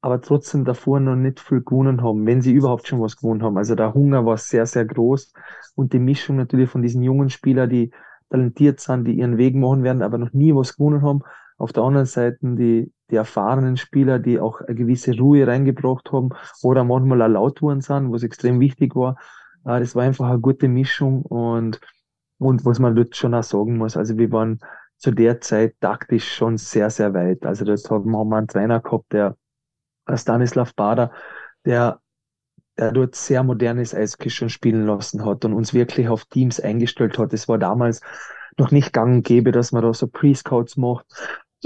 [0.00, 3.58] aber trotzdem davor noch nicht viel gewonnen haben, wenn sie überhaupt schon was gewonnen haben.
[3.58, 5.32] Also der Hunger war sehr, sehr groß
[5.74, 7.90] und die Mischung natürlich von diesen jungen Spielern, die
[8.30, 11.20] talentiert sind, die ihren Weg machen werden, aber noch nie was gewonnen haben.
[11.58, 16.30] Auf der anderen Seite die, die erfahrenen Spieler, die auch eine gewisse Ruhe reingebracht haben
[16.62, 19.16] oder manchmal auch laut worden sind, was extrem wichtig war.
[19.66, 21.80] Äh, das war einfach eine gute Mischung und,
[22.38, 24.60] und was man dort schon auch sagen muss, also wir waren
[24.96, 27.44] zu der Zeit taktisch schon sehr, sehr weit.
[27.44, 29.36] Also dort haben wir einen Trainer gehabt, der
[30.16, 31.12] Stanislav Bader,
[31.64, 32.00] der,
[32.78, 37.18] der dort sehr modernes Eishockey schon spielen lassen hat und uns wirklich auf Teams eingestellt
[37.18, 37.32] hat.
[37.32, 38.00] Es war damals
[38.58, 41.06] noch nicht gang und gäbe, dass man da so Pre-Scouts macht.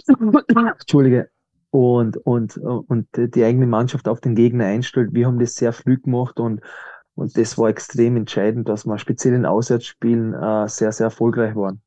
[0.79, 1.31] Entschuldige.
[1.71, 5.13] Und, und, und die eigene Mannschaft auf den Gegner einstellt.
[5.13, 6.61] Wir haben das sehr früh gemacht und,
[7.17, 11.83] und das war extrem entscheidend, dass wir speziell in Auswärtsspielen äh, sehr, sehr erfolgreich waren.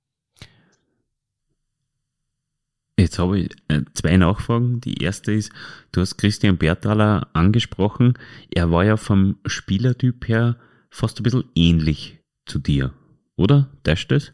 [2.99, 4.81] Jetzt habe ich äh, zwei Nachfragen.
[4.81, 5.51] Die erste ist,
[5.91, 8.17] du hast Christian Bertaler angesprochen.
[8.53, 10.55] Er war ja vom Spielertyp her
[10.89, 12.91] fast ein bisschen ähnlich zu dir,
[13.35, 13.69] oder?
[13.83, 14.31] Das das?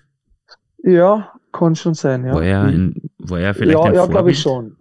[0.82, 2.36] Ja, kann schon sein, ja.
[2.36, 4.78] War er, ein, war er vielleicht ja, ein Ja, glaube ich schon.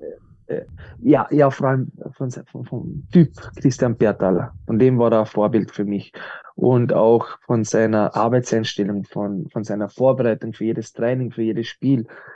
[0.47, 0.63] Äh,
[1.01, 4.55] ja, ja, vor allem von, von, vom Typ Christian Bertaler.
[4.67, 6.13] Von dem war er ein Vorbild für mich.
[6.55, 12.03] Und auch von seiner Arbeitseinstellung, von, von seiner Vorbereitung für jedes Training, für jedes Spiel
[12.03, 12.32] äh,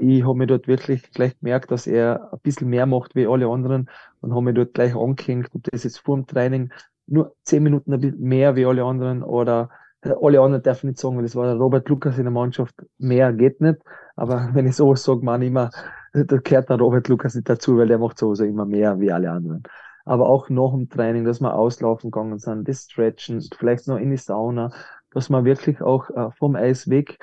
[0.00, 3.46] ich habe mir dort wirklich gleich gemerkt, dass er ein bisschen mehr macht wie alle
[3.48, 3.88] anderen
[4.20, 6.72] und habe mir dort gleich angehängt, ob das jetzt vor dem Training
[7.06, 9.70] nur zehn Minuten ein bisschen mehr wie alle anderen oder
[10.02, 12.74] äh, alle anderen ich nicht sagen, weil das war der Robert Lukas in der Mannschaft,
[12.98, 13.78] mehr geht nicht.
[14.16, 15.70] Aber wenn ich sowas sage, man immer,
[16.12, 19.30] da gehört der Robert Lukas nicht dazu, weil der macht sowieso immer mehr wie alle
[19.30, 19.62] anderen.
[20.04, 24.10] Aber auch nach dem Training, dass wir auslaufen gegangen sind, das Stretchen, vielleicht noch in
[24.10, 24.70] die Sauna,
[25.12, 27.18] dass man wirklich auch äh, vom Eis weg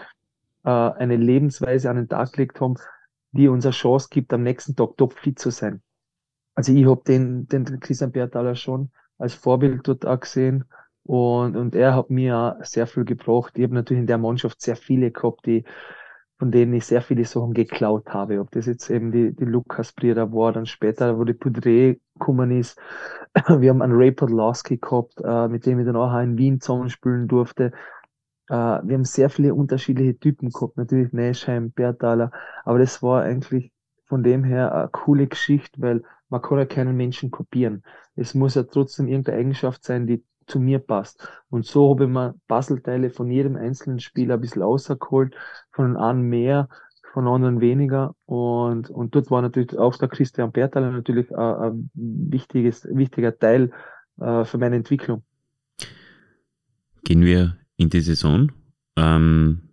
[0.69, 2.75] äh, eine Lebensweise an den Tag gelegt haben,
[3.31, 5.81] die uns eine Chance gibt, am nächsten Tag topfit zu sein.
[6.55, 10.65] Also ich habe den, den Christian Bertaler schon als Vorbild dort auch gesehen
[11.03, 13.53] und, und er hat mir auch sehr viel gebracht.
[13.57, 15.63] Ich habe natürlich in der Mannschaft sehr viele gehabt, die
[16.37, 18.39] von denen ich sehr viele Sachen geklaut habe.
[18.39, 22.51] Ob das jetzt eben die, die Lukas Brierer war, dann später, wo die Poudre gekommen
[22.51, 22.79] ist,
[23.59, 27.27] Wir haben einen Ray Podlowski gehabt, äh, mit dem ich dann auch in Wien zusammenspielen
[27.27, 27.71] durfte.
[28.49, 32.31] Äh, wir haben sehr viele unterschiedliche Typen gehabt, natürlich Neschheim, Bertaler,
[32.65, 33.71] aber das war eigentlich
[34.05, 37.83] von dem her eine coole Geschichte, weil man kann ja keinen Menschen kopieren.
[38.15, 41.27] Es muss ja trotzdem irgendeine Eigenschaft sein, die zu mir passt.
[41.49, 45.35] Und so habe ich mir Puzzleteile von jedem einzelnen Spieler ein bisschen rausgeholt,
[45.71, 46.69] von einem mehr,
[47.13, 48.15] von anderen weniger.
[48.25, 53.71] Und, und dort war natürlich auch der Christian Bertal natürlich ein, ein wichtiges, wichtiger Teil
[54.19, 55.23] äh, für meine Entwicklung.
[57.03, 58.51] Gehen wir in die Saison.
[58.97, 59.69] Ähm,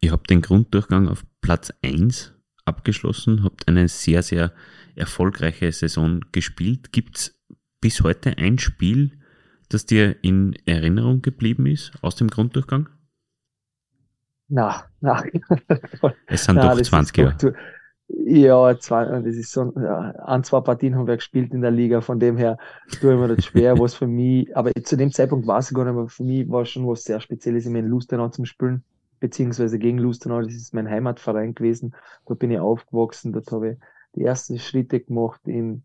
[0.00, 4.52] ihr habt den Grunddurchgang auf Platz 1 abgeschlossen, habt eine sehr, sehr
[4.96, 6.92] erfolgreiche Saison gespielt.
[6.92, 7.40] Gibt es
[7.80, 9.18] bis heute ein Spiel,
[9.68, 12.88] das dir in Erinnerung geblieben ist aus dem Grunddurchgang?
[14.48, 15.24] Na, na.
[16.26, 17.54] Es sind na, doch 20 Jahre.
[18.14, 22.00] Ja, zwei, das ist so, ja, ein, zwei Partien haben wir gespielt in der Liga,
[22.00, 22.58] von dem her
[23.00, 25.84] tue ich mir das schwer, was für mich, aber zu dem Zeitpunkt war es gar
[25.84, 28.84] nicht, aber für mich war schon was sehr Spezielles, ich meine, Lustenau zum Spielen,
[29.18, 31.94] beziehungsweise gegen Lustenau, das ist mein Heimatverein gewesen,
[32.26, 33.78] da bin ich aufgewachsen, dort habe ich
[34.14, 35.82] die ersten Schritte gemacht im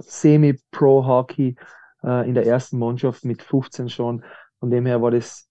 [0.00, 1.56] Semi-Pro-Hockey,
[2.04, 4.24] äh, in der ersten Mannschaft mit 15 schon.
[4.60, 5.48] Von dem her war das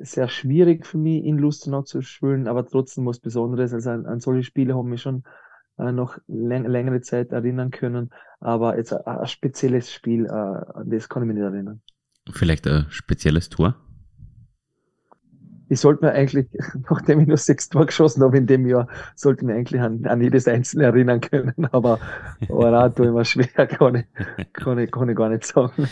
[0.00, 3.72] sehr schwierig für mich, in Lustenau zu spielen, aber trotzdem was Besonderes.
[3.72, 5.24] Also an, an solche Spiele haben mich schon
[5.78, 10.90] äh, noch läng längere Zeit erinnern können, aber jetzt ein, ein spezielles Spiel, äh, an
[10.90, 11.82] das kann ich mich nicht erinnern.
[12.32, 13.76] Vielleicht ein spezielles Tor?
[15.70, 16.48] ich sollte mir eigentlich,
[16.90, 20.20] nachdem ich nur sechs Tore geschossen habe in dem Jahr, sollte mir eigentlich an, an
[20.20, 21.54] jedes einzelne erinnern können.
[21.72, 21.98] Aber,
[22.48, 24.06] da tue ich mir schwer, kann ich,
[24.52, 25.88] kann ich, kann ich gar nicht sagen.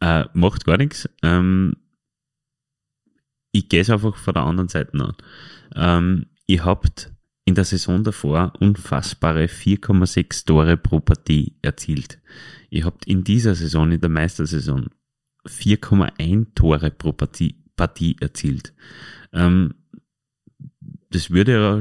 [0.00, 1.08] Äh, macht gar nichts.
[1.22, 1.76] Ähm,
[3.58, 5.14] ich gehe es einfach von der anderen Seite an.
[5.74, 7.12] Ähm, ihr habt
[7.44, 12.20] in der Saison davor unfassbare 4,6 Tore pro Partie erzielt.
[12.70, 14.90] Ihr habt in dieser Saison, in der Meistersaison,
[15.46, 18.74] 4,1 Tore pro Partie, Partie erzielt.
[19.32, 19.74] Ähm,
[21.10, 21.80] das würde ja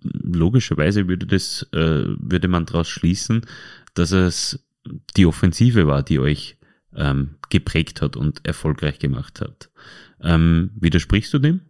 [0.00, 3.42] logischerweise würde das äh, würde man daraus schließen,
[3.94, 4.64] dass es
[5.16, 6.56] die Offensive war, die euch
[6.96, 9.70] ähm, geprägt hat und erfolgreich gemacht hat.
[10.22, 11.60] Ähm, widersprichst du dem?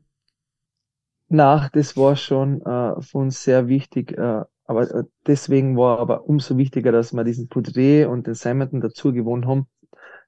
[1.28, 4.12] Na, das war schon äh, für uns sehr wichtig.
[4.12, 8.80] Äh, aber äh, deswegen war aber umso wichtiger, dass wir diesen Poudre und den Simonton
[8.80, 9.66] dazu gewonnen haben,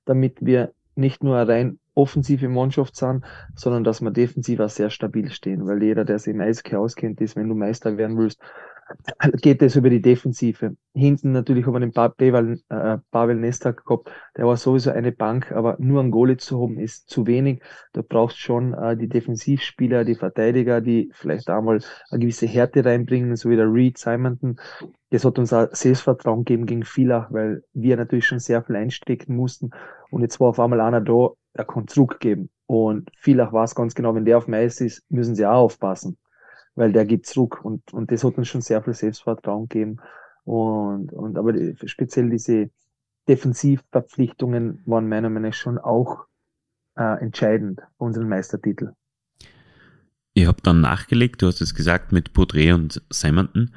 [0.04, 5.30] damit wir nicht nur rein offensive Mannschaft sind, sondern dass wir defensiv auch sehr stabil
[5.30, 8.40] stehen, weil jeder, der sich im Eishockey auskennt, ist, wenn du Meister werden willst,
[9.40, 10.76] geht es über die Defensive.
[10.94, 15.52] Hinten natürlich haben wir den Pavel, äh, Pavel Nestak gehabt, der war sowieso eine Bank,
[15.52, 17.62] aber nur ein Goalie zu haben ist zu wenig.
[17.92, 23.36] Da brauchst schon äh, die Defensivspieler, die Verteidiger, die vielleicht einmal eine gewisse Härte reinbringen,
[23.36, 24.56] so wie der Reed Simonton.
[25.10, 29.36] Das hat uns auch Selbstvertrauen gegeben gegen Villach, weil wir natürlich schon sehr viel einstecken
[29.36, 29.70] mussten.
[30.10, 32.50] Und jetzt war auf einmal einer da, der kann zurückgeben.
[32.66, 36.18] Und Villach weiß ganz genau, wenn der auf dem ist, müssen sie auch aufpassen
[36.78, 39.96] weil der geht zurück und, und das hat uns schon sehr viel Selbstvertrauen gegeben.
[40.44, 42.70] Und, und aber die, speziell diese
[43.26, 46.26] Defensivverpflichtungen waren meiner Meinung nach schon auch
[46.96, 48.92] äh, entscheidend für unseren Meistertitel.
[50.34, 53.74] Ihr habt dann nachgelegt, du hast es gesagt, mit Baudret und Simonton.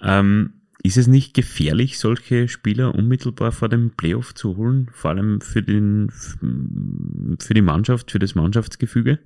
[0.00, 5.40] Ähm, ist es nicht gefährlich, solche Spieler unmittelbar vor dem Playoff zu holen, vor allem
[5.40, 9.18] für, den, für die Mannschaft, für das Mannschaftsgefüge?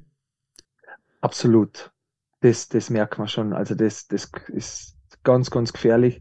[1.20, 1.90] Absolut
[2.40, 3.52] das, das merkt man schon.
[3.52, 6.20] Also das, das ist ganz, ganz gefährlich.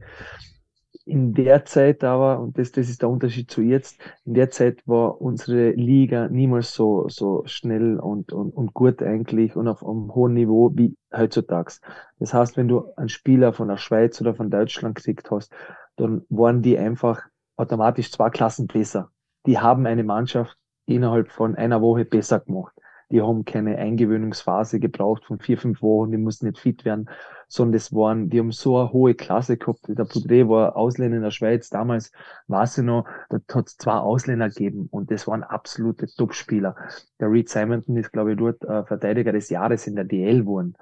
[1.05, 4.85] In der Zeit aber, und das, das ist der Unterschied zu jetzt, in der Zeit
[4.85, 10.13] war unsere Liga niemals so, so schnell und, und, und gut eigentlich und auf einem
[10.13, 11.75] hohen Niveau wie heutzutage.
[12.19, 15.53] Das heißt, wenn du einen Spieler von der Schweiz oder von Deutschland gekriegt hast,
[15.95, 17.21] dann waren die einfach
[17.55, 19.09] automatisch zwei Klassen besser.
[19.45, 22.73] Die haben eine Mannschaft innerhalb von einer Woche besser gemacht
[23.11, 27.09] die haben keine Eingewöhnungsphase gebraucht von vier, fünf Wochen, die mussten nicht fit werden,
[27.47, 29.87] sondern das waren, die haben so eine hohe Klasse gehabt.
[29.87, 32.11] Der Poudre war Ausländer in der Schweiz, damals
[32.47, 36.75] war sie noch, da hat es zwei Ausländer gegeben und das waren absolute Top-Spieler.
[37.19, 40.75] Der Reed Simonton ist, glaube ich, dort äh, Verteidiger des Jahres in der DL geworden.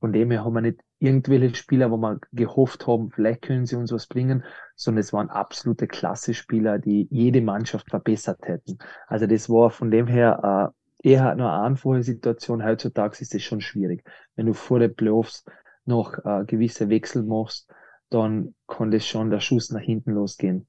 [0.00, 3.76] Von dem her haben wir nicht irgendwelche Spieler, wo wir gehofft haben, vielleicht können sie
[3.76, 8.78] uns was bringen, sondern es waren absolute Klasse-Spieler, die jede Mannschaft verbessert hätten.
[9.06, 12.64] Also das war von dem her äh, eher eine einfache Situation.
[12.64, 14.04] Heutzutage ist es schon schwierig.
[14.36, 15.44] Wenn du vor den Playoffs
[15.84, 17.72] noch äh, gewisse Wechsel machst,
[18.10, 20.66] dann kann das schon der Schuss nach hinten losgehen.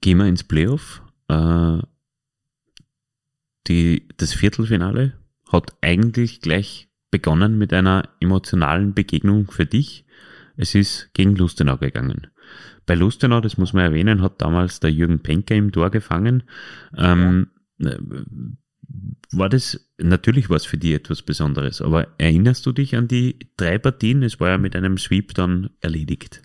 [0.00, 1.02] Gehen wir ins Playoff.
[1.28, 1.78] Äh,
[3.66, 5.14] die, das Viertelfinale
[5.50, 10.04] hat eigentlich gleich begonnen mit einer emotionalen Begegnung für dich.
[10.56, 12.28] Es ist gegen Lustenau gegangen.
[12.86, 16.44] Bei Lustenau, das muss man erwähnen, hat damals der Jürgen Penker im Tor gefangen.
[16.96, 17.50] Ähm,
[19.32, 23.38] war das, natürlich war es für dich etwas Besonderes, aber erinnerst du dich an die
[23.56, 24.22] drei Partien?
[24.22, 26.42] Es war ja mit einem Sweep dann erledigt.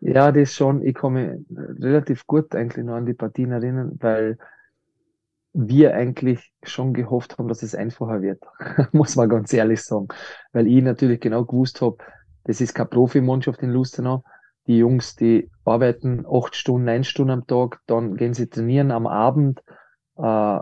[0.00, 0.82] Ja, das schon.
[0.82, 4.38] Ich mich relativ gut eigentlich noch an die Partien erinnern, weil
[5.52, 8.42] wir eigentlich schon gehofft haben, dass es einfacher wird.
[8.92, 10.08] Muss man ganz ehrlich sagen.
[10.52, 11.96] Weil ich natürlich genau gewusst habe,
[12.44, 14.22] das ist keine Profimannschaft in Lustenau.
[14.66, 19.06] Die Jungs, die arbeiten acht Stunden, neun Stunden am Tag, dann gehen sie trainieren am
[19.06, 19.62] Abend
[20.16, 20.58] äh,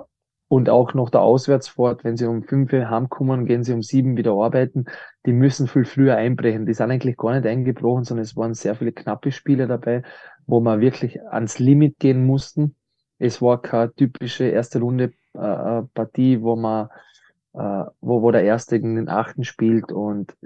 [0.49, 4.33] und auch noch der Auswärtsfahrt, wenn sie um fünf heimkommen, gehen sie um sieben wieder
[4.33, 4.85] arbeiten.
[5.27, 6.67] Die müssen viel früher einbrechen.
[6.67, 10.03] Die sind eigentlich gar nicht eingebrochen, sondern es waren sehr viele knappe Spiele dabei,
[10.47, 12.77] wo wir wirklich ans Limit gehen mussten.
[13.19, 16.89] Es war keine typische erste Runde äh, Partie, wo man
[17.55, 20.37] äh, wo, wo der Erste gegen den Achten spielt und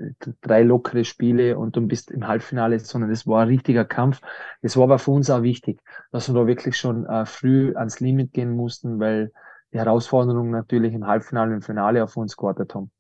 [0.43, 4.21] drei lockere Spiele und du bist im Halbfinale, sondern es war ein richtiger Kampf.
[4.61, 5.81] Es war aber für uns auch wichtig,
[6.13, 9.33] dass wir da wirklich schon äh, früh ans Limit gehen mussten, weil
[9.73, 12.91] die Herausforderungen natürlich im Halbfinale und Finale auf uns gewartet haben.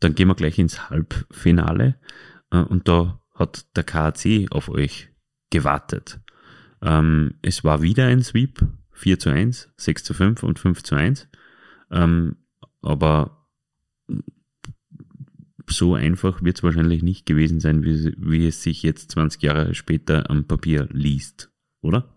[0.00, 1.96] Dann gehen wir gleich ins Halbfinale
[2.50, 5.10] äh, und da hat der KAC auf euch
[5.50, 6.20] gewartet.
[6.82, 8.60] Ähm, es war wieder ein Sweep,
[8.92, 11.28] 4 zu 1, 6 zu 5 und 5 zu 1.
[11.90, 12.36] Ähm,
[12.84, 13.44] aber
[15.66, 19.74] so einfach wird es wahrscheinlich nicht gewesen sein, wie, wie es sich jetzt 20 Jahre
[19.74, 21.50] später am Papier liest,
[21.82, 22.14] oder?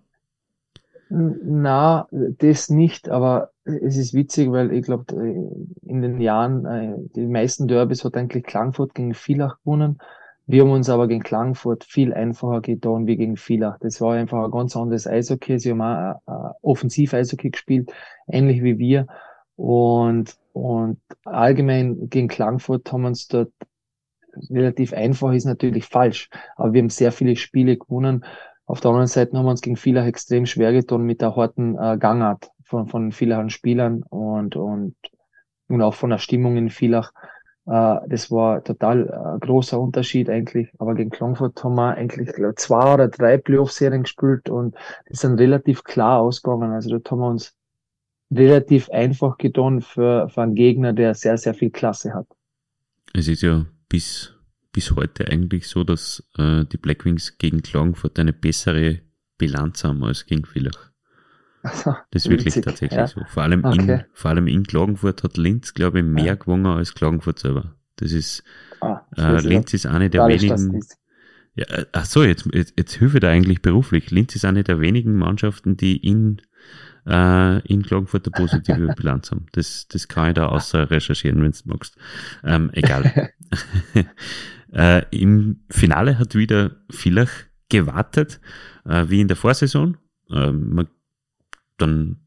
[1.09, 5.15] Na, das nicht, aber es ist witzig, weil ich glaube,
[5.83, 9.99] in den Jahren, äh, die meisten Derbys hat eigentlich Klangfurt gegen Villach gewonnen.
[10.47, 13.77] Wir haben uns aber gegen Klangfurt viel einfacher getan wie gegen Villach.
[13.79, 15.59] Das war einfach ein ganz anderes Eishockey.
[15.59, 17.91] Sie haben auch äh, offensiv Eishockey gespielt,
[18.27, 19.07] ähnlich wie wir.
[19.55, 23.51] Und, und allgemein gegen Klangfurt haben wir uns dort
[24.49, 26.29] relativ einfach, ist natürlich falsch.
[26.55, 28.23] Aber wir haben sehr viele Spiele gewonnen
[28.67, 31.77] auf der anderen Seite haben wir uns gegen Villach extrem schwer getan mit der harten
[31.77, 34.93] äh, Gangart von, von vielen Spielern und, und,
[35.69, 37.13] und auch von der Stimmung in Villach.
[37.65, 40.69] Äh, das war total äh, großer Unterschied eigentlich.
[40.79, 44.75] Aber gegen Klangfurt haben wir eigentlich zwei oder drei Playoff-Serien gespielt und
[45.09, 46.73] die sind relativ klar ausgegangen.
[46.73, 47.55] Also dort haben wir uns
[48.31, 52.27] relativ einfach getan für, für einen Gegner, der sehr, sehr viel Klasse hat.
[53.13, 54.37] Es ist ja bis
[54.77, 58.99] bis heute eigentlich so, dass äh, die Blackwings gegen Klagenfurt eine bessere
[59.39, 60.91] Bilanz haben als gegen Villach.
[61.63, 63.07] Also, das ist wirklich witzig, tatsächlich ja.
[63.07, 63.21] so.
[63.27, 63.93] Vor allem, okay.
[63.93, 66.35] in, vor allem in Klagenfurt hat Linz, glaube ich, mehr ja.
[66.35, 67.75] gewonnen als Klagenfurt selber.
[67.95, 68.43] Das ist,
[68.79, 70.79] ah, äh, Linz ist eine der wenigen.
[71.55, 74.11] Ja, äh, ach so, jetzt, jetzt, jetzt hilfe da eigentlich beruflich.
[74.11, 76.39] Linz ist eine der wenigen Mannschaften, die in,
[77.05, 79.45] äh, in Klagenfurt eine positive Bilanz haben.
[79.53, 81.97] Das, das kann ich da außer recherchieren, wenn du magst.
[82.43, 83.31] Ähm, egal.
[84.73, 87.31] Äh, Im Finale hat wieder Villach
[87.69, 88.39] gewartet,
[88.85, 89.97] äh, wie in der Vorsaison.
[90.29, 90.87] Äh, man,
[91.77, 92.17] dann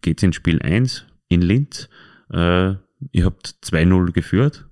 [0.00, 1.88] geht's in Spiel 1 in Linz.
[2.30, 2.74] Äh,
[3.12, 4.68] ihr habt 2-0 geführt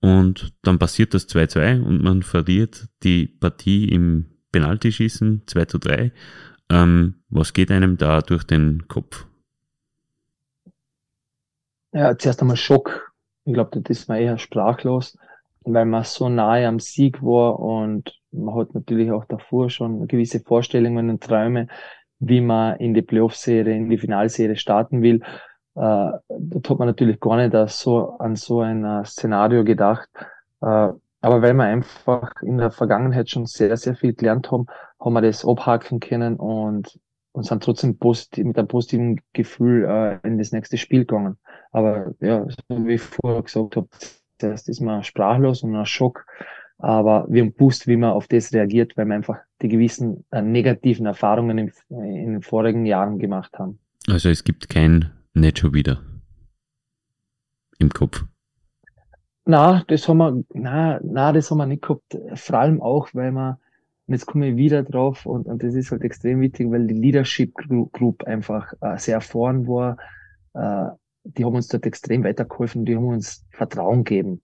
[0.00, 6.12] und dann passiert das 2-2 und man verliert die Partie im Penaltyschießen 2 3.
[6.70, 9.26] Ähm, was geht einem da durch den Kopf?
[11.92, 13.12] Ja, zuerst einmal Schock.
[13.44, 15.16] Ich glaube, das ist man eher sprachlos
[15.72, 20.40] weil man so nahe am Sieg war und man hat natürlich auch davor schon gewisse
[20.40, 21.68] Vorstellungen und Träume,
[22.18, 25.22] wie man in die Playoff-Serie, in die Finalserie starten will.
[25.74, 30.08] Äh, dort hat man natürlich gar nicht so, an so ein äh, Szenario gedacht.
[30.60, 34.66] Äh, aber weil wir einfach in der Vergangenheit schon sehr, sehr viel gelernt haben,
[35.00, 36.98] haben wir das abhaken können und,
[37.32, 41.38] und sind trotzdem positiv, mit einem positiven Gefühl äh, in das nächste Spiel gegangen.
[41.72, 43.88] Aber ja, so wie ich vorher gesagt habe,
[44.38, 46.24] Zuerst ist man sprachlos und ein Schock,
[46.78, 50.42] aber wir haben gewusst, wie man auf das reagiert, weil wir einfach die gewissen äh,
[50.42, 53.80] negativen Erfahrungen in, in, den vorigen Jahren gemacht haben.
[54.06, 56.00] Also es gibt kein Netto wieder
[57.78, 58.24] im Kopf.
[59.50, 62.18] Na, das haben wir, na, na, das haben wir nicht gehabt.
[62.34, 63.58] Vor allem auch, weil wir,
[64.06, 66.92] und jetzt komme ich wieder drauf und, und das ist halt extrem wichtig, weil die
[66.92, 69.96] Leadership Group einfach äh, sehr vorn war.
[70.52, 70.90] Äh,
[71.24, 74.42] die haben uns dort extrem weitergeholfen, die haben uns Vertrauen gegeben.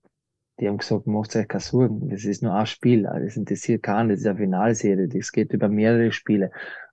[0.59, 4.09] Die haben gesagt, macht euch keine Sorgen, das ist nur ein Spiel, das interessiert keinen,
[4.09, 6.49] das ist eine Finalserie, das geht über mehrere Spiele.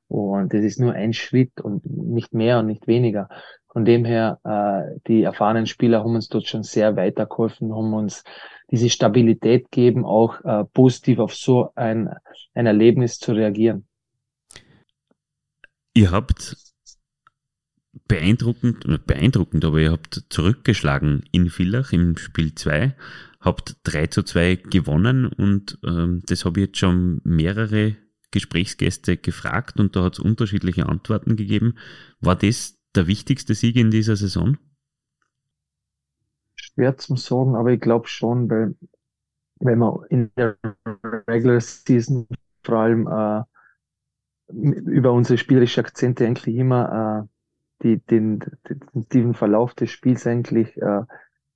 [0.09, 3.31] Und das ist nur ein Schritt und nicht mehr und nicht weniger.
[3.73, 8.23] Von dem her, äh, die erfahrenen Spieler haben uns dort schon sehr weitergeholfen, haben uns
[8.71, 12.11] diese Stabilität gegeben, auch äh, positiv auf so ein,
[12.55, 13.87] ein Erlebnis zu reagieren.
[15.95, 16.57] Ihr habt
[18.09, 22.95] beeindruckend, beeindruckend, aber ihr habt zurückgeschlagen in Villach im Spiel 2,
[23.41, 27.97] habt 3 zu 2 gewonnen und ähm, das habe ich jetzt schon mehrere
[28.31, 31.75] Gesprächsgäste gefragt und da hat es unterschiedliche Antworten gegeben.
[32.21, 34.59] War das der wichtigste Sieg in dieser Saison?
[36.55, 38.75] Schwer zum sagen, aber ich glaube schon, weil
[39.61, 40.57] wenn man in der
[41.29, 42.27] Regular Season
[42.65, 43.43] vor allem äh,
[44.53, 47.29] über unsere spielerischen Akzente eigentlich immer äh,
[47.83, 51.03] die, den, den, den Verlauf des Spiels eigentlich äh,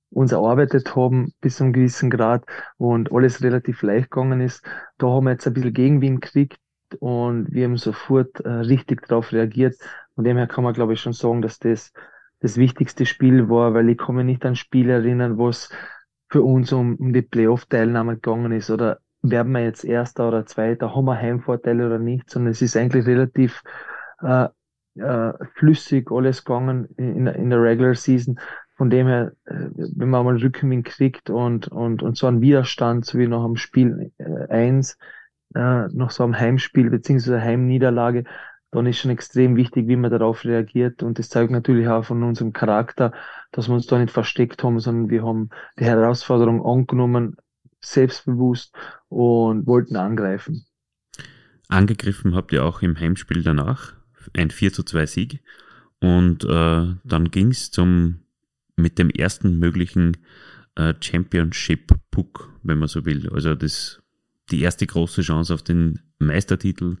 [0.09, 2.45] uns erarbeitet haben bis zu einem gewissen Grad
[2.77, 4.63] und alles relativ leicht gegangen ist.
[4.97, 6.59] Da haben wir jetzt ein bisschen Gegenwind gekriegt
[6.95, 9.75] und wir haben sofort äh, richtig darauf reagiert.
[10.15, 11.91] Von dem her kann man, glaube ich, schon sagen, dass das
[12.39, 15.69] das wichtigste Spiel war, weil ich kann mich nicht an Spiel erinnern, wo es
[16.29, 20.95] für uns um, um die Playoff-Teilnahme gegangen ist oder werden wir jetzt Erster oder Zweiter,
[20.95, 23.63] haben wir Heimvorteile oder nicht, sondern es ist eigentlich relativ
[24.21, 24.47] äh,
[24.95, 28.39] äh, flüssig alles gegangen in, in der Regular Season.
[28.75, 33.05] Von dem her, äh, wenn man mal Rückenwind kriegt und, und, und so einen Widerstand,
[33.05, 34.97] so wie nach dem Spiel äh, eins,
[35.55, 38.23] äh, nach so einem Heimspiel beziehungsweise Heimniederlage,
[38.71, 41.03] dann ist schon extrem wichtig, wie man darauf reagiert.
[41.03, 43.13] Und das zeigt natürlich auch von unserem Charakter,
[43.51, 47.37] dass wir uns da nicht versteckt haben, sondern wir haben die Herausforderung angenommen,
[47.79, 48.75] selbstbewusst
[49.07, 50.65] und wollten angreifen.
[51.69, 53.93] Angegriffen habt ihr auch im Heimspiel danach,
[54.35, 55.43] ein 4 zu 2 Sieg.
[55.99, 58.21] Und äh, dann ging es zum
[58.75, 60.17] mit dem ersten möglichen
[60.75, 63.29] äh, Championship Puck, wenn man so will.
[63.33, 64.01] Also das
[64.51, 66.97] die erste große Chance auf den Meistertitel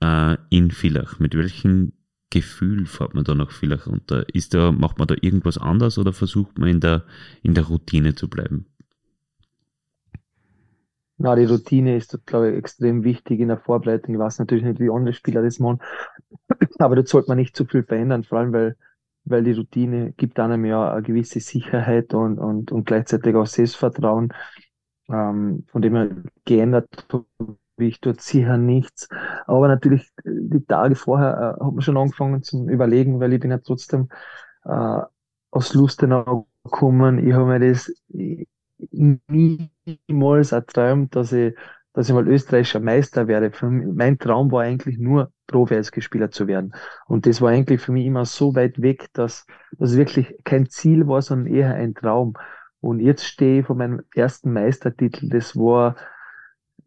[0.00, 1.18] äh, in Villach.
[1.18, 1.92] Mit welchem
[2.30, 4.26] Gefühl fährt man da nach Villach runter?
[4.32, 7.04] Ist da, macht man da irgendwas anders oder versucht man in der,
[7.42, 8.66] in der Routine zu bleiben?
[11.16, 14.14] Na, die Routine ist, glaube ich, extrem wichtig in der Vorbereitung.
[14.14, 15.78] Ich weiß natürlich nicht, wie andere Spieler das machen,
[16.78, 18.76] aber dort sollte man nicht zu viel verändern, vor allem weil,
[19.24, 24.32] weil die Routine gibt einem ja eine gewisse Sicherheit und, und, und gleichzeitig auch Selbstvertrauen.
[25.10, 26.08] Ähm, von dem her
[26.44, 26.88] geändert
[27.76, 29.08] wie ich dort sicher nichts.
[29.46, 33.50] Aber natürlich die Tage vorher äh, hat man schon angefangen zu überlegen, weil ich bin
[33.50, 34.08] ja trotzdem
[34.64, 35.00] äh,
[35.50, 37.26] aus Lustenau gekommen.
[37.26, 37.92] Ich habe mir das
[40.06, 41.54] niemals erträumt, dass ich,
[41.92, 43.52] dass ich mal österreichischer Meister werde.
[43.52, 46.74] Für mich, mein Traum war eigentlich nur, Profi-Eishockeyspieler zu werden.
[47.06, 49.46] Und das war eigentlich für mich immer so weit weg, dass
[49.78, 52.34] das wirklich kein Ziel war, sondern eher ein Traum.
[52.84, 55.30] Und jetzt stehe ich vor meinem ersten Meistertitel.
[55.30, 55.96] Das war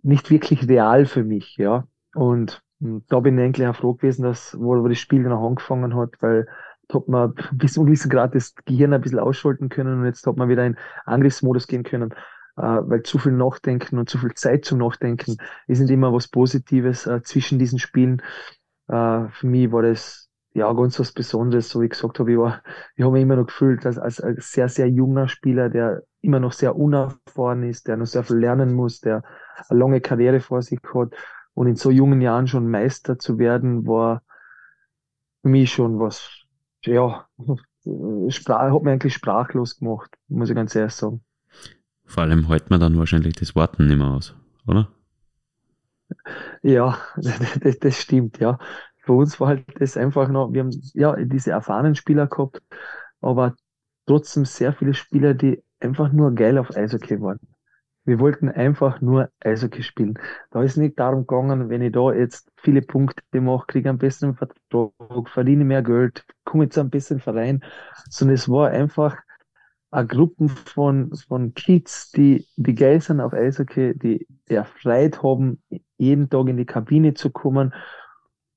[0.03, 1.87] nicht wirklich real für mich, ja.
[2.13, 5.33] Und, und da bin ich eigentlich auch froh gewesen, dass, wo, wo das Spiel dann
[5.33, 6.47] auch angefangen hat, weil
[6.87, 10.05] da hat man bis zu einem gewissen Grad das Gehirn ein bisschen ausschalten können und
[10.05, 12.11] jetzt hat man wieder in Angriffsmodus gehen können,
[12.57, 16.27] äh, weil zu viel Nachdenken und zu viel Zeit zum Nachdenken ist nicht immer was
[16.27, 18.21] Positives äh, zwischen diesen Spielen.
[18.87, 20.26] Äh, für mich war das
[20.57, 22.61] ja ganz was Besonderes, so wie ich gesagt habe, ich war,
[22.95, 26.39] ich habe mich immer noch gefühlt als, als, als sehr, sehr junger Spieler, der immer
[26.39, 29.23] noch sehr unerfahren ist, der noch sehr viel lernen muss, der
[29.69, 31.13] eine lange Karriere vor sich hat.
[31.53, 34.21] Und in so jungen Jahren schon Meister zu werden, war
[35.41, 36.29] für mich schon was,
[36.83, 37.27] ja,
[38.29, 41.21] Sprach, hat mir eigentlich sprachlos gemacht, muss ich ganz ehrlich sagen.
[42.05, 44.35] Vor allem hält man dann wahrscheinlich das Warten nicht mehr aus,
[44.65, 44.89] oder?
[46.63, 48.59] Ja, das, das stimmt, ja.
[49.07, 52.61] Für uns war halt das einfach noch, wir haben ja diese erfahrenen Spieler gehabt,
[53.21, 53.55] aber
[54.05, 57.39] trotzdem sehr viele Spieler, die einfach nur geil auf Eishockey waren.
[58.05, 60.19] Wir wollten einfach nur Eishockey spielen.
[60.51, 64.35] Da ist nicht darum gegangen, wenn ich da jetzt viele Punkte mache, kriege einen besseren
[64.35, 67.63] Vertrag, verdiene mehr Geld, komme zu einem besseren Verein,
[68.09, 69.17] sondern es war einfach
[69.91, 75.61] eine Gruppe von, von Kids, die, die geil sind auf Eishockey, die erfreut haben,
[75.97, 77.73] jeden Tag in die Kabine zu kommen.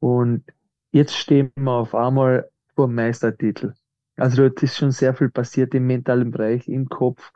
[0.01, 0.45] Und
[0.91, 3.75] jetzt stehen wir auf einmal vor dem Meistertitel.
[4.17, 7.33] Also dort ist schon sehr viel passiert im mentalen Bereich, im Kopf.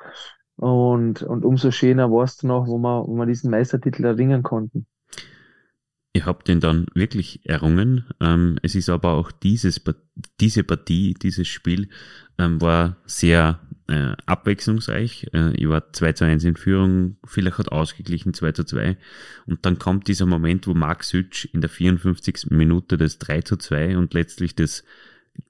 [0.56, 4.42] Und, und umso schöner war es dann auch, wo wir, wo wir diesen Meistertitel erringen
[4.42, 4.86] konnten.
[6.12, 8.04] Ihr habt ihn dann wirklich errungen.
[8.20, 9.82] Ähm, es ist aber auch dieses,
[10.40, 11.88] diese Partie, dieses Spiel
[12.38, 13.58] ähm, war sehr
[13.88, 15.28] äh, abwechslungsreich.
[15.32, 18.96] Äh, ich war 2 zu 1 in Führung, vielleicht hat ausgeglichen 2 zu 2.
[19.46, 22.50] Und dann kommt dieser Moment, wo Mark Sütsch in der 54.
[22.50, 24.84] Minute das 3 zu 2 und letztlich das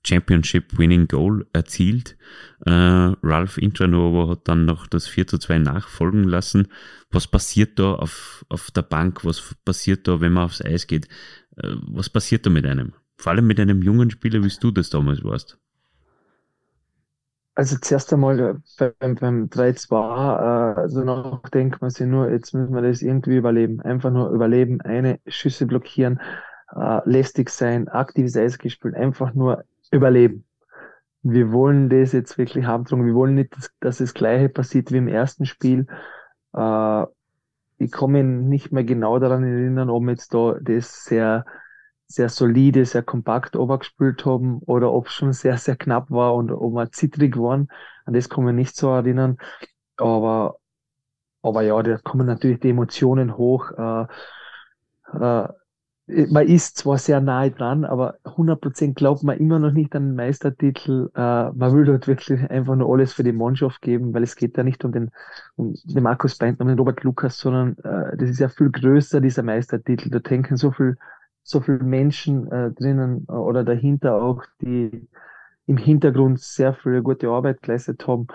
[0.05, 2.17] Championship Winning Goal erzielt.
[2.65, 6.69] Äh, Ralph Intranovo hat dann noch das 4 zu 2 nachfolgen lassen.
[7.11, 9.25] Was passiert da auf, auf der Bank?
[9.25, 11.07] Was passiert da, wenn man aufs Eis geht?
[11.57, 12.95] Äh, was passiert da mit einem?
[13.17, 15.59] Vor allem mit einem jungen Spieler, wie du das damals warst.
[17.57, 19.95] Also zuerst einmal äh, beim, beim 3-2,
[20.77, 23.81] äh, also noch denkt man sich nur, jetzt müssen wir das irgendwie überleben.
[23.81, 26.21] Einfach nur überleben, eine Schüsse blockieren,
[26.75, 30.45] äh, lästig sein, aktives Eis gespielt, einfach nur überleben.
[31.23, 32.87] wir wollen das jetzt wirklich haben.
[32.91, 35.87] Wir wollen nicht, dass, dass das Gleiche passiert wie im ersten Spiel.
[36.55, 37.05] Äh,
[37.79, 41.45] ich mich nicht mehr genau daran erinnern, ob wir jetzt da das sehr,
[42.15, 46.51] sehr solide, sehr kompakt overgespielt haben oder ob es schon sehr, sehr knapp war und
[46.53, 47.69] ob wir zittrig waren.
[48.05, 49.39] An das kann man nicht so erinnern.
[49.97, 50.57] Aber,
[51.43, 53.71] aber ja, da kommen natürlich die Emotionen hoch.
[53.73, 54.07] Äh,
[55.21, 55.49] äh,
[56.07, 60.15] man ist zwar sehr nahe dran, aber 100% glaubt man immer noch nicht an den
[60.17, 61.11] Meistertitel.
[61.15, 64.57] Äh, man will dort wirklich einfach nur alles für die Mannschaft geben, weil es geht
[64.57, 65.11] ja nicht um den,
[65.57, 69.21] um den Markus Beint, um den Robert Lukas, sondern äh, das ist ja viel größer,
[69.23, 70.11] dieser Meistertitel.
[70.11, 70.99] Da denken so viel,
[71.45, 75.07] so viel Menschen äh, drinnen oder dahinter auch, die
[75.67, 78.27] im Hintergrund sehr viel gute Arbeit geleistet haben.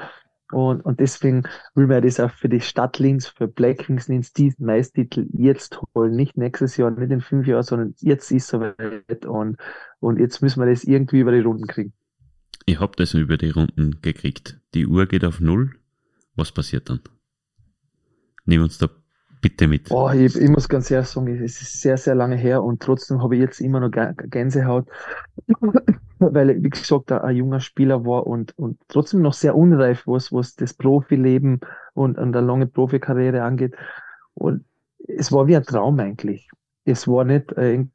[0.52, 1.44] Und, und deswegen
[1.76, 5.80] will man das auch für die Stadt Linz, für Black Wings Linz, diesen Meistertitel jetzt
[5.94, 6.16] holen.
[6.16, 9.26] Nicht nächstes Jahr, nicht in fünf Jahren, sondern jetzt ist es soweit.
[9.26, 9.58] Und,
[10.00, 11.94] und jetzt müssen wir das irgendwie über die Runden kriegen.
[12.66, 14.60] Ich hab das über die Runden gekriegt.
[14.74, 15.76] Die Uhr geht auf Null.
[16.36, 17.02] Was passiert dann?
[18.46, 18.90] Nehmen uns da
[19.42, 19.92] bitte mit.
[19.92, 23.22] Oh, ich, ich muss ganz ehrlich sagen, es ist sehr, sehr lange her und trotzdem
[23.22, 24.88] habe ich jetzt immer noch Gänsehaut,
[26.20, 30.56] weil, wie gesagt, ein junger Spieler war und, und trotzdem noch sehr unreif, was, was
[30.56, 31.62] das Profileben
[31.94, 33.76] und, und eine lange Profikarriere angeht.
[34.34, 34.66] Und
[35.08, 36.50] es war wie ein Traum eigentlich.
[36.86, 37.92] Es war nicht irgendwie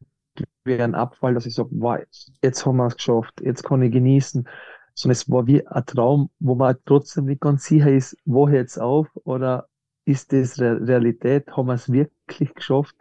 [0.66, 1.98] ein Abfall, dass ich sage, wow,
[2.42, 4.48] jetzt haben wir es geschafft, jetzt kann ich genießen,
[4.94, 8.68] sondern es war wie ein Traum, wo man trotzdem nicht ganz sicher ist, wo hört
[8.68, 9.68] es auf oder
[10.04, 11.50] ist das Realität?
[11.56, 12.94] Haben wir es wirklich geschafft?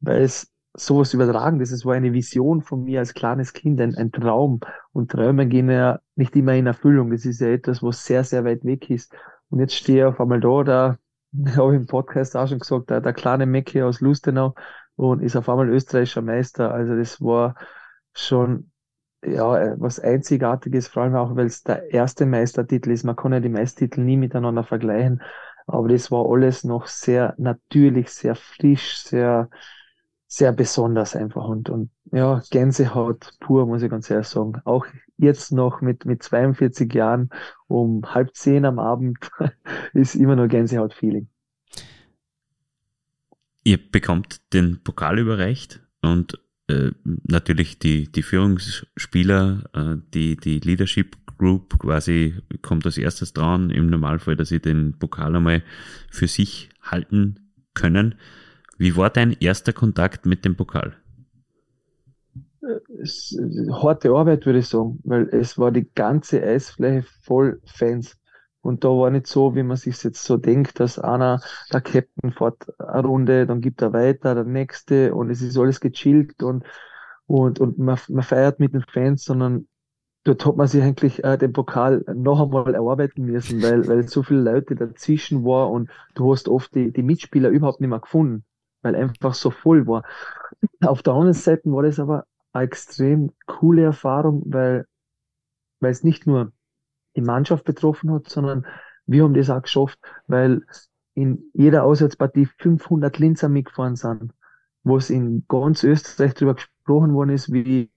[0.00, 1.72] Weil es sowas übertragen ist.
[1.72, 4.60] Es war eine Vision von mir als kleines Kind, ein, ein Traum.
[4.92, 7.10] Und Träume gehen ja nicht immer in Erfüllung.
[7.10, 9.12] Das ist ja etwas, was sehr, sehr weit weg ist.
[9.50, 10.98] Und jetzt stehe ich auf einmal da, da
[11.56, 14.54] habe ich im Podcast auch schon gesagt, der, der kleine Mecke aus Lustenau
[14.96, 16.72] und ist auf einmal österreichischer Meister.
[16.72, 17.54] Also das war
[18.14, 18.70] schon
[19.24, 23.04] ja, was Einzigartiges, vor allem auch, weil es der erste Meistertitel ist.
[23.04, 25.22] Man kann ja die Meistertitel nie miteinander vergleichen.
[25.68, 29.50] Aber das war alles noch sehr natürlich, sehr frisch, sehr,
[30.26, 31.46] sehr besonders einfach.
[31.46, 34.60] Und, und ja, Gänsehaut pur, muss ich ganz ehrlich sagen.
[34.64, 34.86] Auch
[35.18, 37.28] jetzt noch mit, mit 42 Jahren
[37.66, 39.18] um halb zehn am Abend
[39.92, 41.28] ist immer nur Gänsehaut-Feeling.
[43.64, 51.16] Ihr bekommt den Pokal überreicht und äh, natürlich die, die Führungsspieler, äh, die, die Leadership
[51.38, 55.62] Group quasi kommt als erstes dran, im Normalfall, dass sie den Pokal einmal
[56.10, 58.16] für sich halten können.
[58.76, 60.96] Wie war dein erster Kontakt mit dem Pokal?
[63.72, 68.18] Harte Arbeit, würde ich sagen, weil es war die ganze Eisfläche voll Fans.
[68.60, 71.40] Und da war nicht so, wie man sich jetzt so denkt, dass einer,
[71.72, 75.80] der Captain fährt eine Runde, dann gibt er weiter, der nächste und es ist alles
[75.80, 76.64] gechillt und,
[77.26, 79.68] und, und man, man feiert mit den Fans, sondern
[80.24, 84.22] dort hat man sich eigentlich äh, den Pokal noch einmal erarbeiten müssen, weil, weil so
[84.22, 88.44] viele Leute dazwischen war und du hast oft die, die Mitspieler überhaupt nicht mehr gefunden,
[88.82, 90.04] weil einfach so voll war.
[90.80, 94.86] Auf der anderen Seite war das aber eine extrem coole Erfahrung, weil,
[95.80, 96.52] weil es nicht nur
[97.16, 98.66] die Mannschaft betroffen hat, sondern
[99.06, 100.62] wir haben das auch geschafft, weil
[101.14, 104.32] in jeder Auswärtspartie 500 Linzer mitgefahren sind,
[104.84, 107.90] wo es in ganz Österreich darüber gesprochen worden ist, wie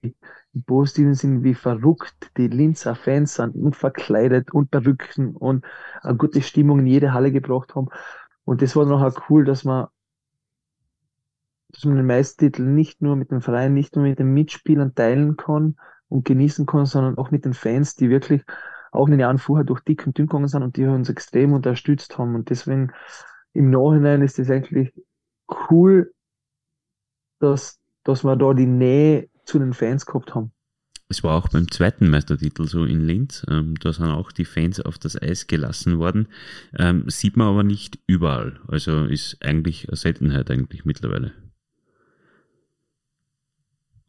[0.54, 5.64] im positiven Sinn, wie verrückt die Linzer Fans sind und verkleidet und Perücken und
[6.02, 7.88] eine gute Stimmung in jede Halle gebracht haben.
[8.44, 9.86] Und das war noch cool, dass man,
[11.68, 15.36] dass man den Meistertitel nicht nur mit dem Verein, nicht nur mit den Mitspielern teilen
[15.36, 15.76] kann
[16.08, 18.42] und genießen kann, sondern auch mit den Fans, die wirklich
[18.90, 21.54] auch in den Jahren vorher durch dick und dünn gegangen sind und die uns extrem
[21.54, 22.34] unterstützt haben.
[22.34, 22.92] Und deswegen
[23.54, 24.92] im Nachhinein ist es eigentlich
[25.70, 26.12] cool,
[27.38, 30.50] dass, dass wir da die Nähe zu den Fans gehabt haben.
[31.08, 33.44] Es war auch beim zweiten Meistertitel so in Linz.
[33.50, 36.28] Ähm, da sind auch die Fans auf das Eis gelassen worden.
[36.78, 38.58] Ähm, sieht man aber nicht überall.
[38.66, 41.32] Also ist eigentlich eine Seltenheit eigentlich mittlerweile.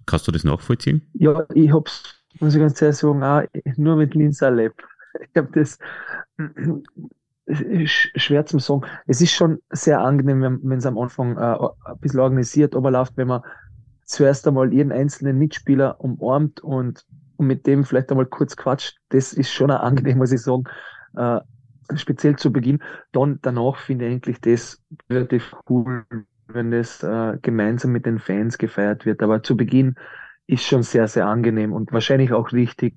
[0.06, 1.02] Kannst du das nachvollziehen?
[1.14, 3.44] Ja, ich hab's, muss ich ganz ehrlich sagen, auch
[3.76, 4.82] nur mit Linz erlebt.
[5.20, 5.78] Ich habe das
[8.16, 8.86] schwer zum sagen.
[9.08, 13.28] Es ist schon sehr angenehm, wenn es am Anfang äh, ein bisschen organisiert läuft, wenn
[13.28, 13.42] man
[14.06, 17.06] zuerst einmal jeden einzelnen Mitspieler umarmt und,
[17.38, 20.64] und mit dem vielleicht einmal kurz quatscht, das ist schon angenehm, muss ich sagen.
[21.16, 21.40] Äh,
[21.96, 22.82] speziell zu Beginn.
[23.12, 26.06] Dann danach finde ich eigentlich das relativ cool,
[26.48, 29.22] wenn das äh, gemeinsam mit den Fans gefeiert wird.
[29.22, 29.96] Aber zu Beginn
[30.48, 32.96] ist schon sehr, sehr angenehm und wahrscheinlich auch richtig,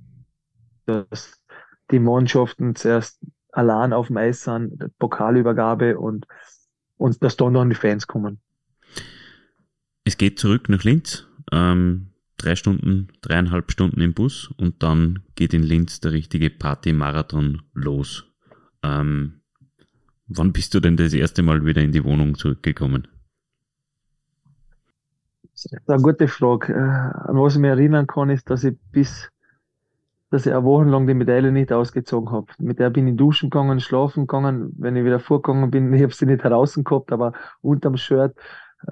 [0.86, 1.42] dass
[1.90, 3.20] die Mannschaften zuerst
[3.52, 6.26] allein auf dem Eis sind, Pokalübergabe und,
[6.96, 8.40] und dass dann noch die Fans kommen.
[10.06, 11.26] Es geht zurück nach Linz.
[11.50, 17.62] Ähm, drei Stunden, dreieinhalb Stunden im Bus und dann geht in Linz der richtige Party-Marathon
[17.74, 18.24] los.
[18.84, 19.40] Ähm,
[20.28, 23.08] wann bist du denn das erste Mal wieder in die Wohnung zurückgekommen?
[25.42, 26.72] Das ist eine gute Frage.
[26.72, 29.28] Äh, an was ich mich erinnern kann, ist, dass ich bis,
[30.30, 32.46] dass ich eine Woche lang die Medaille nicht ausgezogen habe.
[32.58, 34.72] Mit der bin ich duschen gegangen, schlafen gegangen.
[34.78, 38.36] Wenn ich wieder vorgegangen bin, ich habe sie nicht heraus gehabt, aber unterm Shirt,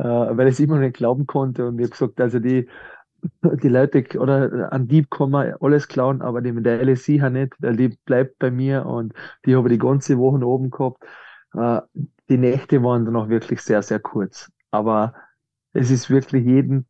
[0.03, 1.66] weil ich es immer nicht glauben konnte.
[1.66, 2.68] Und habe gesagt, also die,
[3.42, 7.76] die Leute oder an Dieb kann man alles klauen, aber die Medaille sicher nicht, weil
[7.76, 9.14] die bleibt bei mir und
[9.47, 11.05] die habe ich die ganze Woche oben gehabt.
[11.55, 11.80] Äh,
[12.28, 14.51] die Nächte waren dann auch wirklich sehr, sehr kurz.
[14.70, 15.14] Aber
[15.72, 16.86] es ist wirklich jeden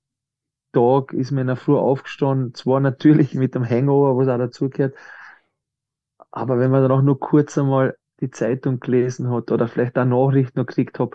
[0.73, 4.95] Tag ist mir in der Früh aufgestanden, zwar natürlich mit dem Hangover, was auch dazugehört,
[6.31, 10.05] aber wenn man dann auch nur kurz einmal die Zeitung gelesen hat oder vielleicht auch
[10.05, 11.11] Nachrichten noch gekriegt hat,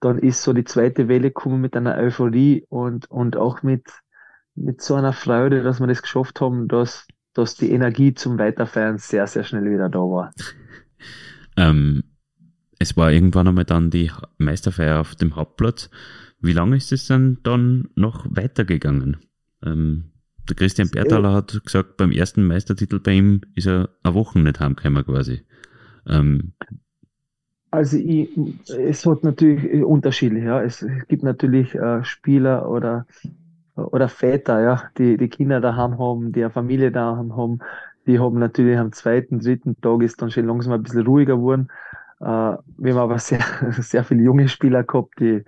[0.00, 3.84] dann ist so die zweite Welle gekommen mit einer Euphorie und, und auch mit,
[4.54, 8.98] mit so einer Freude, dass wir das geschafft haben, dass, dass die Energie zum Weiterfeiern
[8.98, 10.32] sehr, sehr schnell wieder da war.
[11.56, 12.04] Ähm,
[12.78, 15.90] es war irgendwann einmal dann die Meisterfeier auf dem Hauptplatz.
[16.40, 19.18] Wie lange ist es denn dann noch weitergegangen?
[19.64, 20.12] Ähm,
[20.48, 24.58] der Christian Bertaler hat gesagt, beim ersten Meistertitel bei ihm ist er eine Woche nicht
[24.58, 25.42] heimgekommen quasi.
[26.08, 26.52] Ähm,
[27.70, 28.28] also ich,
[28.68, 30.62] es hat natürlich Unterschiede, ja.
[30.62, 33.06] Es gibt natürlich äh, Spieler oder
[33.74, 37.60] oder Väter, ja, die die Kinder daheim haben, die eine Familie daheim haben,
[38.06, 41.68] die haben natürlich am zweiten, dritten Tag ist dann schon langsam ein bisschen ruhiger geworden.
[42.20, 43.40] Äh, wir haben aber sehr,
[43.78, 45.44] sehr viele junge Spieler gehabt, die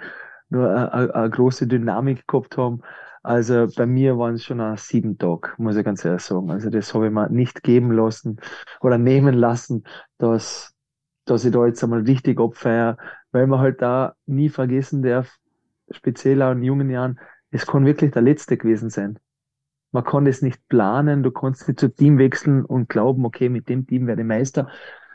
[0.50, 2.82] nur eine, eine große Dynamik gehabt haben.
[3.24, 6.50] Also bei mir waren es schon ein sieben Tage, muss ich ganz ehrlich sagen.
[6.50, 8.38] Also das habe ich mir nicht geben lassen
[8.82, 9.84] oder nehmen lassen,
[10.18, 10.74] dass,
[11.24, 12.98] dass ich da jetzt einmal richtig abfeiere,
[13.32, 15.38] weil man halt da nie vergessen darf,
[15.90, 17.18] speziell auch in jungen Jahren,
[17.50, 19.18] es kann wirklich der letzte gewesen sein.
[19.90, 23.70] Man kann das nicht planen, du kannst nicht zu Team wechseln und glauben, okay, mit
[23.70, 24.68] dem Team werde ich Meister,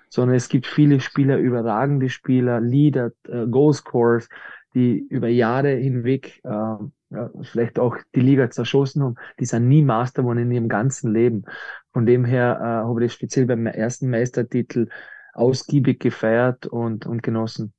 [0.09, 4.29] sondern es gibt viele Spieler, überragende Spieler, Leader, äh, Goalscorers,
[4.73, 6.75] die über Jahre hinweg äh,
[7.09, 11.13] ja, vielleicht auch die Liga zerschossen haben, die sind nie Master geworden in ihrem ganzen
[11.13, 11.45] Leben.
[11.91, 14.89] Von dem her äh, habe ich das speziell beim ersten Meistertitel
[15.33, 17.73] ausgiebig gefeiert und, und genossen.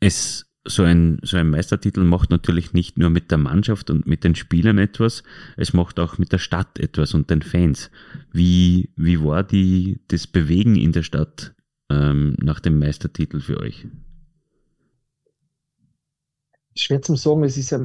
[0.00, 4.24] Es so ein, so ein Meistertitel macht natürlich nicht nur mit der Mannschaft und mit
[4.24, 5.22] den Spielern etwas,
[5.56, 7.90] es macht auch mit der Stadt etwas und den Fans.
[8.32, 11.54] Wie, wie war die, das Bewegen in der Stadt
[11.90, 13.86] ähm, nach dem Meistertitel für euch?
[16.80, 17.80] Schwer zu sagen, es ist ja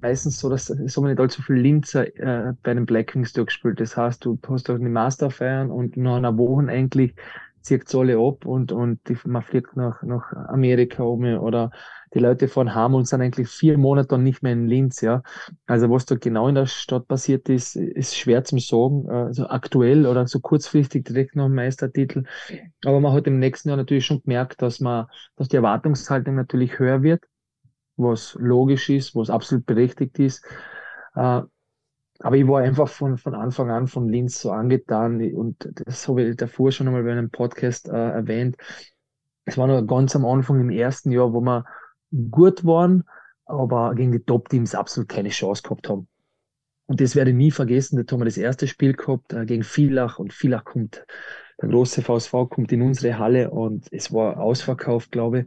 [0.00, 3.80] meistens so, dass es nicht allzu viele Linzer äh, bei den Black Wings durchgespielt.
[3.80, 7.14] Das heißt, du hast auch eine Masterfeiern und nach einer Woche eigentlich
[7.62, 11.70] zieht es alle ab und, und die, man fliegt nach, nach Amerika um oder
[12.14, 15.22] die Leute fahren heim und sind eigentlich vier Monate dann nicht mehr in Linz, ja.
[15.66, 20.06] Also was da genau in der Stadt passiert ist, ist schwer zu sagen, also aktuell
[20.06, 22.24] oder so kurzfristig direkt nach dem Meistertitel.
[22.84, 25.06] Aber man hat im nächsten Jahr natürlich schon gemerkt, dass man,
[25.36, 27.24] dass die Erwartungshaltung natürlich höher wird
[27.96, 30.44] was logisch ist, was absolut berechtigt ist.
[31.14, 31.42] Äh,
[32.18, 36.22] aber ich war einfach von, von Anfang an von Linz so angetan und das habe
[36.22, 38.56] ich davor schon einmal bei einem Podcast äh, erwähnt.
[39.44, 41.64] Es war noch ganz am Anfang im ersten Jahr, wo wir
[42.30, 43.04] gut waren,
[43.44, 46.06] aber gegen die Top-Teams absolut keine Chance gehabt haben.
[46.86, 47.96] Und das werde ich nie vergessen.
[47.96, 51.04] Da haben wir das erste Spiel gehabt äh, gegen Villach und Villach kommt,
[51.60, 55.46] der große VSV kommt in unsere Halle und es war ausverkauft, glaube ich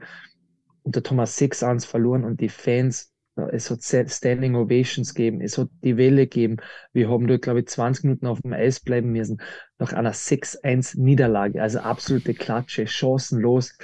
[0.85, 3.11] der Thomas 6-1 verloren und die Fans,
[3.51, 6.57] es hat Standing Ovations gegeben, es hat die Welle gegeben.
[6.93, 9.41] Wir haben dort, glaube ich, 20 Minuten auf dem Eis bleiben müssen,
[9.77, 13.77] nach einer 6-1 Niederlage, also absolute Klatsche, chancenlos.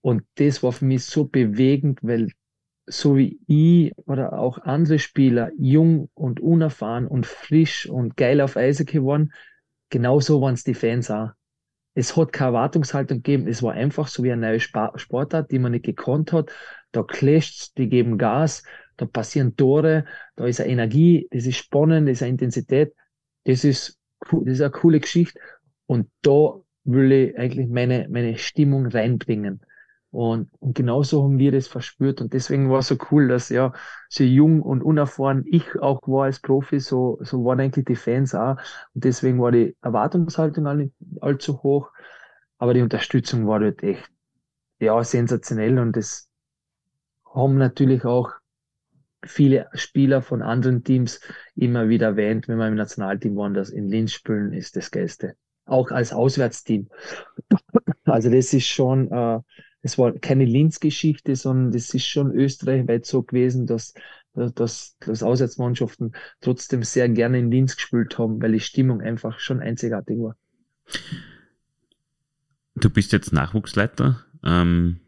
[0.00, 2.30] Und das war für mich so bewegend, weil
[2.86, 8.56] so wie ich oder auch andere Spieler jung und unerfahren und frisch und geil auf
[8.56, 9.32] Eishockey waren,
[9.88, 11.30] genauso waren es die Fans auch
[11.94, 13.48] es hat keine Erwartungshaltung gegeben.
[13.48, 16.50] Es war einfach so wie eine neue Sportart, die man nicht gekonnt hat.
[16.92, 18.64] Da clasht's, die geben Gas,
[18.96, 20.04] da passieren Tore,
[20.36, 22.94] da ist eine Energie, das ist spannend, das ist eine Intensität.
[23.44, 25.38] Das ist, das ist eine coole Geschichte.
[25.86, 29.60] Und da will ich eigentlich meine, meine Stimmung reinbringen.
[30.14, 32.20] Und, und genauso haben wir das verspürt.
[32.20, 33.72] Und deswegen war es so cool, dass ja
[34.08, 38.32] so jung und unerfahren ich auch war als Profi, so, so waren eigentlich die Fans
[38.32, 38.56] auch.
[38.94, 41.90] Und deswegen war die Erwartungshaltung all, allzu hoch.
[42.58, 44.08] Aber die Unterstützung war dort echt,
[44.78, 45.80] ja, sensationell.
[45.80, 46.28] Und das
[47.34, 48.30] haben natürlich auch
[49.24, 51.18] viele Spieler von anderen Teams
[51.56, 55.34] immer wieder erwähnt, wenn man im Nationalteam waren, dass in Linz spielen ist das Geilste.
[55.66, 56.88] Auch als Auswärtsteam.
[58.04, 59.40] Also das ist schon, äh,
[59.84, 63.92] es war keine Linz-Geschichte, sondern das ist schon österreichweit so gewesen, dass,
[64.32, 69.60] dass, dass Auswärtsmannschaften trotzdem sehr gerne in Linz gespielt haben, weil die Stimmung einfach schon
[69.60, 70.36] einzigartig war.
[72.74, 75.00] Du bist jetzt Nachwuchsleiter ähm,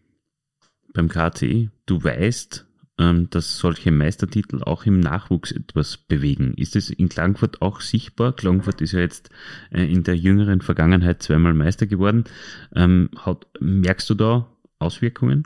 [0.93, 1.71] beim KT.
[1.87, 2.67] Du weißt,
[2.99, 6.53] ähm, dass solche Meistertitel auch im Nachwuchs etwas bewegen.
[6.55, 8.37] Ist es in Klagenfurt auch sichtbar?
[8.37, 9.31] Klagenfurt ist ja jetzt
[9.71, 12.25] äh, in der jüngeren Vergangenheit zweimal Meister geworden.
[12.75, 15.45] Ähm, hat, merkst du da Auswirkungen?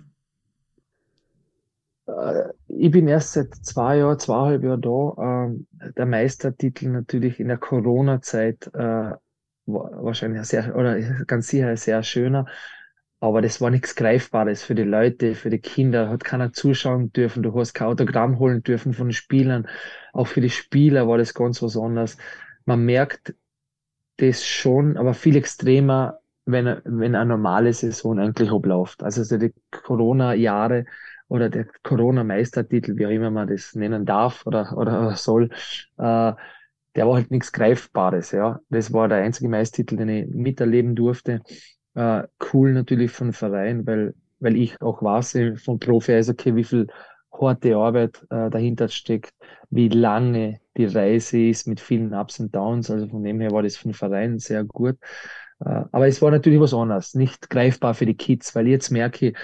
[2.06, 5.46] Äh, ich bin erst seit zwei Jahren, zweieinhalb Jahren da.
[5.46, 5.66] Ähm,
[5.96, 9.12] der Meistertitel natürlich in der Corona-Zeit äh,
[9.66, 12.46] wahrscheinlich sehr, oder ganz sicher sehr schöner.
[13.20, 16.08] Aber das war nichts Greifbares für die Leute, für die Kinder.
[16.08, 17.42] Hat keiner zuschauen dürfen.
[17.42, 19.68] Du hast kein Autogramm holen dürfen von den Spielern.
[20.14, 22.16] Auch für die Spieler war das ganz was anderes.
[22.64, 23.34] Man merkt
[24.16, 26.20] das schon, aber viel extremer,
[26.52, 29.02] wenn, wenn eine normale Saison eigentlich abläuft.
[29.02, 30.84] Also die Corona-Jahre
[31.28, 35.50] oder der Corona-Meistertitel, wie auch immer man das nennen darf oder, oder soll,
[35.98, 36.32] äh,
[36.96, 38.32] der war halt nichts Greifbares.
[38.32, 41.42] Ja, Das war der einzige Meistertitel, den ich miterleben durfte
[41.94, 42.22] äh,
[42.52, 46.86] cool natürlich von Verein, weil, weil ich auch weiß von Profi okay, wie viel
[47.32, 49.32] harte Arbeit äh, dahinter steckt,
[49.70, 52.90] wie lange die Reise ist mit vielen Ups und Downs.
[52.90, 54.96] Also von dem her war das von Verein sehr gut.
[55.64, 59.28] Äh, aber es war natürlich was anderes, nicht greifbar für die Kids, weil jetzt merke
[59.28, 59.36] ich,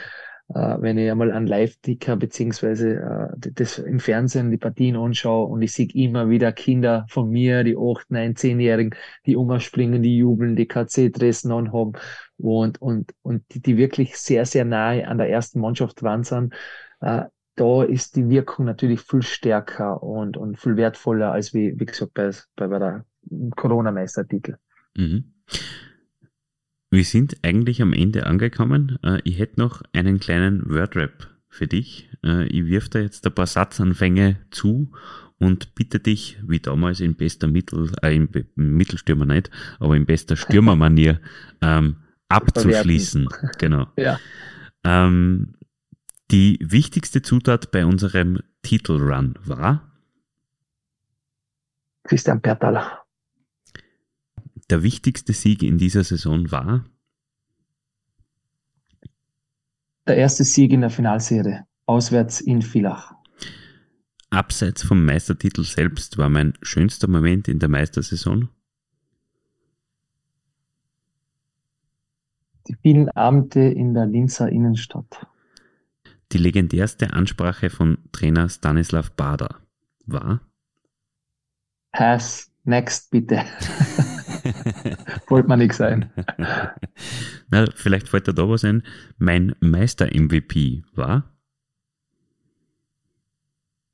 [0.48, 5.62] äh, wenn ich einmal einen Live-Ticker beziehungsweise äh, das im Fernsehen die Partien anschaue und
[5.62, 8.94] ich sehe immer wieder Kinder von mir, die 8, 9, 10-Jährigen,
[9.26, 11.92] die umspringen, die jubeln, die KC-Dressen anhaben
[12.38, 16.52] und, und, und die, die wirklich sehr, sehr nahe an der ersten Mannschaft waren
[17.00, 17.24] äh,
[17.56, 22.12] da ist die Wirkung natürlich viel stärker und, und viel wertvoller als wie, wie gesagt
[22.12, 23.04] bei, bei, bei der
[23.56, 24.56] Corona-Meistertitel.
[24.94, 25.32] Mhm.
[26.96, 28.98] Wir sind eigentlich am Ende angekommen.
[29.02, 32.08] Äh, ich hätte noch einen kleinen Wordrap für dich.
[32.24, 34.90] Äh, ich wirf da jetzt ein paar Satzanfänge zu
[35.38, 40.36] und bitte dich, wie damals in bester Mittel, äh, im Mittelstürmer nicht, aber in bester
[40.36, 41.20] Stürmermanier,
[41.60, 41.96] ähm,
[42.30, 43.28] abzuschließen.
[43.58, 43.88] Genau.
[43.98, 44.18] ja.
[44.82, 45.52] Ähm,
[46.30, 49.92] die wichtigste Zutat bei unserem Titelrun war?
[52.04, 53.05] Christian Pertala.
[54.70, 56.84] Der wichtigste Sieg in dieser Saison war?
[60.06, 63.14] Der erste Sieg in der Finalserie, auswärts in Villach.
[64.30, 68.48] Abseits vom Meistertitel selbst war mein schönster Moment in der Meistersaison?
[72.68, 75.26] die vielen Abende in der Linzer Innenstadt.
[76.32, 79.60] Die legendärste Ansprache von Trainer Stanislav Bader
[80.06, 80.40] war?
[81.92, 83.42] Pass, next bitte.
[85.28, 86.10] Wollte man nicht sein.
[87.50, 88.82] Na, vielleicht fällt dir da was ein.
[89.18, 91.32] Mein Meister-MVP war?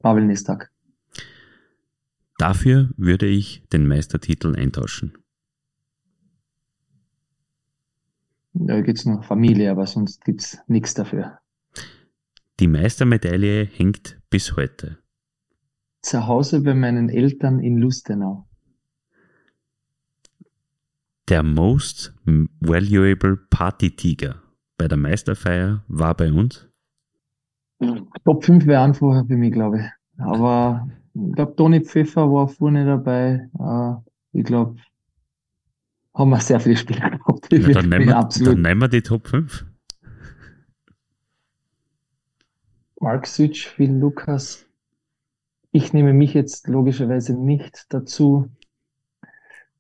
[0.00, 0.70] Pavel Nistak.
[2.38, 5.16] Dafür würde ich den Meistertitel eintauschen.
[8.54, 11.38] Da gibt es noch Familie, aber sonst gibt es nichts dafür.
[12.60, 14.98] Die Meistermedaille hängt bis heute.
[16.02, 18.46] Zu Hause bei meinen Eltern in Lustenau.
[21.28, 22.14] Der Most
[22.60, 24.42] Valuable Party Tiger
[24.76, 26.68] bei der Meisterfeier war bei uns?
[28.24, 29.84] Top 5 wäre einfach für mich, glaube ich.
[30.18, 33.48] Aber ich glaube, Toni Pfeffer war vorne dabei.
[33.58, 34.76] Äh, ich glaube,
[36.14, 37.52] haben wir sehr viele Spieler gehabt.
[37.52, 39.66] Ja, dann, nehmen wir, absolut dann nehmen wir die Top 5.
[43.00, 44.66] Mark Sütsch, Phil Lukas.
[45.72, 48.48] Ich nehme mich jetzt logischerweise nicht dazu.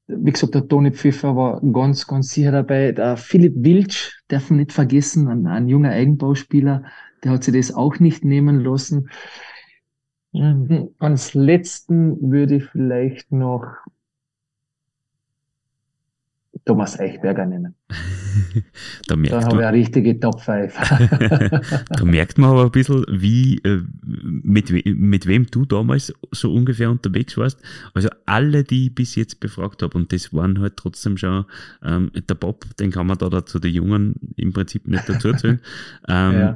[0.06, 2.92] Wie gesagt, der Toni Pfiffer war ganz, ganz sicher dabei.
[2.92, 6.84] Der Philipp Wilsch, darf man nicht vergessen, ein, ein junger Eigenbauspieler,
[7.22, 9.08] der hat sich das auch nicht nehmen lassen.
[10.32, 10.94] Mhm.
[10.98, 13.66] Als letzten würde ich vielleicht noch
[16.64, 17.74] Thomas Eichberger nennen.
[19.08, 20.74] da merkt Dann habe ich eine richtige Top 5.
[21.88, 26.90] da merkt man aber ein bisschen, wie, äh, mit, mit wem du damals so ungefähr
[26.90, 27.58] unterwegs warst.
[27.94, 31.46] Also alle, die ich bis jetzt befragt habe, und das waren halt trotzdem schon,
[31.82, 35.60] ähm, der Bob, den kann man da dazu die Jungen im Prinzip nicht dazu zählen.
[36.08, 36.54] ähm,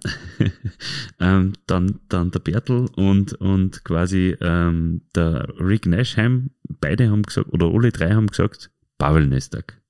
[1.21, 7.53] ähm, dann, dann der Bertel und, und quasi ähm, der Rick Nashheim, beide haben gesagt,
[7.53, 9.81] oder alle drei haben gesagt, Pavel Nestak.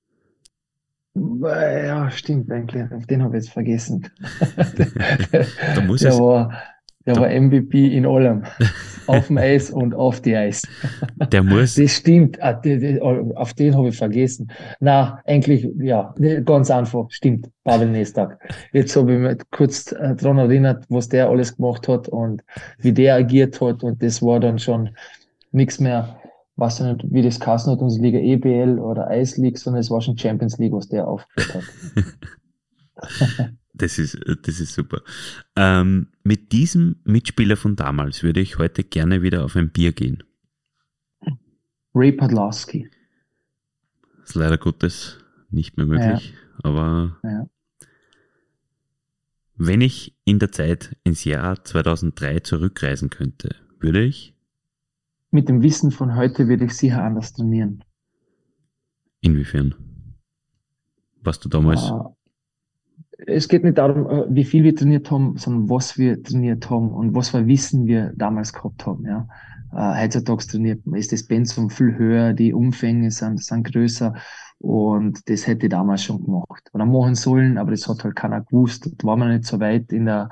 [1.41, 2.91] Ja, stimmt eigentlich.
[2.91, 4.07] Auf den habe ich jetzt vergessen.
[5.75, 6.53] da muss der, war,
[7.05, 8.43] Der war MVP in allem.
[9.07, 10.61] auf dem Eis und auf die Eis.
[11.31, 11.75] Der muss.
[11.75, 12.41] Das stimmt.
[12.41, 12.61] Ah,
[13.35, 14.51] auf den habe ich vergessen.
[14.79, 16.13] Na, eigentlich, ja,
[16.45, 17.05] ganz einfach.
[17.09, 17.49] Stimmt.
[17.63, 18.39] Pavel Nestak.
[18.73, 22.43] Jetzt habe ich mich kurz äh, dran erinnert, was der alles gemacht hat und
[22.79, 23.83] wie der agiert hat.
[23.83, 24.89] Und das war dann schon
[25.51, 26.19] nichts mehr,
[26.57, 30.01] was nicht, wie das Kassen hat, unsere Liga EBL oder Ice League, sondern es war
[30.01, 31.63] schon Champions League, was der aufgeführt hat.
[33.79, 35.03] Das ist, das ist super.
[35.55, 40.23] Ähm, mit diesem Mitspieler von damals würde ich heute gerne wieder auf ein Bier gehen.
[41.93, 42.89] Ray Podlowski.
[44.21, 45.19] Das ist leider Gottes
[45.51, 46.69] nicht mehr möglich, ja.
[46.69, 47.47] aber ja.
[49.55, 54.36] wenn ich in der Zeit ins Jahr 2003 zurückreisen könnte, würde ich?
[55.31, 57.83] Mit dem Wissen von heute würde ich sicher anders trainieren.
[59.21, 59.75] Inwiefern?
[61.21, 62.15] Was du damals uh,
[63.25, 66.91] es geht nicht darum, äh, wie viel wir trainiert haben, sondern was wir trainiert haben
[66.91, 69.05] und was für Wissen wir damals gehabt haben.
[69.05, 69.27] Ja.
[69.73, 74.13] Äh, heutzutage trainiert ist das Pensum viel höher, die Umfänge sind, sind größer
[74.59, 78.41] und das hätte ich damals schon gemacht oder machen sollen, aber das hat halt keiner
[78.41, 78.89] gewusst.
[78.97, 80.29] Da war man nicht so weit in der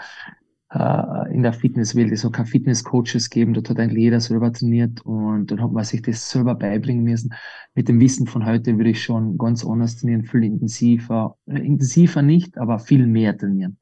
[0.76, 2.12] äh, in der Fitnesswelt.
[2.12, 5.84] Es hat keine Fitnesscoaches gegeben, dort hat eigentlich jeder selber trainiert und dann hat man
[5.84, 7.34] sich das selber beibringen müssen.
[7.74, 12.22] Mit dem Wissen von heute würde ich schon ganz anders trainieren, viel intensiver, äh, intensiver
[12.22, 13.78] nicht, aber viel mehr trainieren.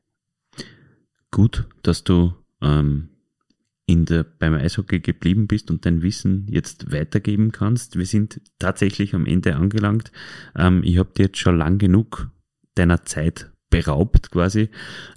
[1.31, 3.09] Gut, dass du ähm,
[3.87, 7.97] in der, beim Eishockey geblieben bist und dein Wissen jetzt weitergeben kannst.
[7.97, 10.11] Wir sind tatsächlich am Ende angelangt.
[10.55, 12.29] Ähm, ich habe dir jetzt schon lang genug
[12.75, 14.69] deiner Zeit beraubt quasi.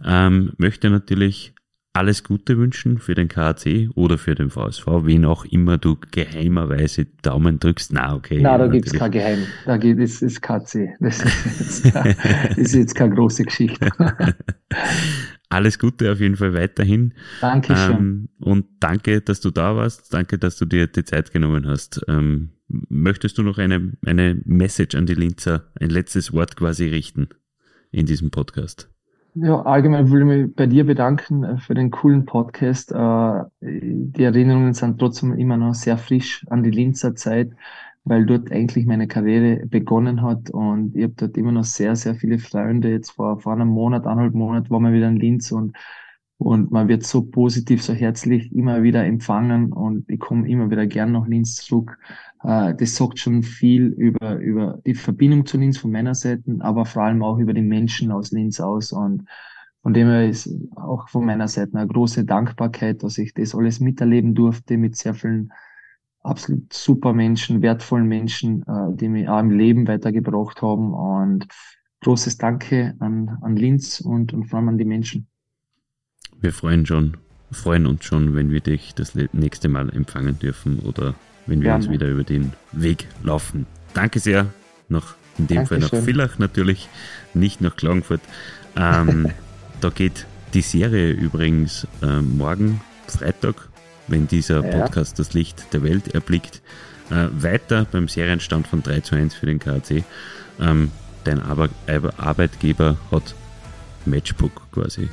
[0.02, 1.54] Ähm, möchte natürlich
[1.96, 7.06] alles Gute wünschen für den KAC oder für den VSV, wen auch immer du geheimerweise
[7.22, 7.92] Daumen drückst.
[7.92, 8.40] Na, okay.
[8.42, 9.46] Na, da gibt es kein Geheim.
[9.64, 10.90] Da gibt es ist KC.
[11.00, 13.88] Das ist, jetzt, das ist jetzt keine große Geschichte.
[15.48, 17.14] Alles Gute auf jeden Fall weiterhin.
[17.40, 17.96] Dankeschön.
[17.96, 20.12] Ähm, und danke, dass du da warst.
[20.12, 22.04] Danke, dass du dir die Zeit genommen hast.
[22.08, 27.28] Ähm, möchtest du noch eine, eine Message an die Linzer, ein letztes Wort quasi richten
[27.90, 28.90] in diesem Podcast?
[29.38, 32.90] Ja, allgemein will ich mich bei dir bedanken äh, für den coolen Podcast.
[32.90, 37.50] Äh, die Erinnerungen sind trotzdem immer noch sehr frisch an die Linzer Zeit,
[38.04, 42.14] weil dort eigentlich meine Karriere begonnen hat und ich habe dort immer noch sehr, sehr
[42.14, 42.88] viele Freunde.
[42.90, 45.76] Jetzt vor, vor einem Monat, eineinhalb Monat waren wir wieder in Linz und
[46.38, 50.86] und man wird so positiv, so herzlich immer wieder empfangen und ich komme immer wieder
[50.86, 51.98] gern nach Linz zurück.
[52.42, 56.84] Äh, das sagt schon viel über, über die Verbindung zu Linz von meiner Seite, aber
[56.84, 58.92] vor allem auch über die Menschen aus Linz aus.
[58.92, 59.24] Und
[59.82, 63.80] von dem her ist auch von meiner Seite eine große Dankbarkeit, dass ich das alles
[63.80, 65.52] miterleben durfte mit sehr vielen
[66.22, 70.92] absolut super Menschen, wertvollen Menschen, äh, die mich auch im Leben weitergebracht haben.
[70.92, 71.46] Und
[72.02, 75.28] großes Danke an, an Linz und, und vor allem an die Menschen.
[76.40, 77.16] Wir freuen schon,
[77.50, 81.14] freuen uns schon, wenn wir dich das nächste Mal empfangen dürfen oder
[81.46, 81.84] wenn wir Gerne.
[81.84, 83.66] uns wieder über den Weg laufen.
[83.94, 84.46] Danke sehr.
[84.88, 85.82] Noch in dem Dankeschön.
[85.82, 86.88] Fall nach Villach natürlich,
[87.34, 88.20] nicht nach Klagenfurt.
[88.76, 89.30] Ähm,
[89.80, 93.68] da geht die Serie übrigens äh, morgen, Freitag,
[94.08, 94.78] wenn dieser ja.
[94.78, 96.62] Podcast das Licht der Welt erblickt,
[97.10, 100.04] äh, weiter beim Serienstand von 3 zu 1 für den KAC.
[100.60, 100.90] Ähm,
[101.24, 103.34] dein Arbeitgeber hat
[104.04, 105.08] Matchbook quasi,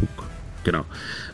[0.00, 0.26] Serienbook.
[0.64, 0.84] Genau.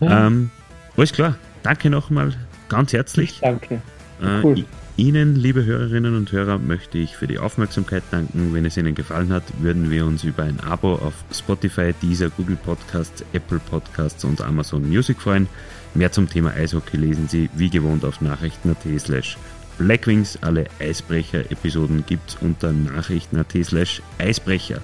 [0.01, 0.27] Ja.
[0.27, 0.51] Ähm,
[0.97, 1.37] alles klar.
[1.63, 2.33] Danke nochmal
[2.69, 3.41] ganz herzlich.
[3.41, 3.81] Danke.
[4.23, 4.65] Äh, cool.
[4.97, 8.55] Ihnen, liebe Hörerinnen und Hörer, möchte ich für die Aufmerksamkeit danken.
[8.55, 12.57] Wenn es Ihnen gefallen hat, würden wir uns über ein Abo auf Spotify, Deezer, Google
[12.57, 15.49] Podcasts, Apple Podcasts und Amazon Music freuen.
[15.95, 19.37] Mehr zum Thema Eishockey lesen Sie wie gewohnt auf nachrichten.at slash
[19.77, 20.39] Blackwings.
[20.41, 24.81] Alle Eisbrecher-Episoden gibt es unter nachrichten.at slash Eisbrecher.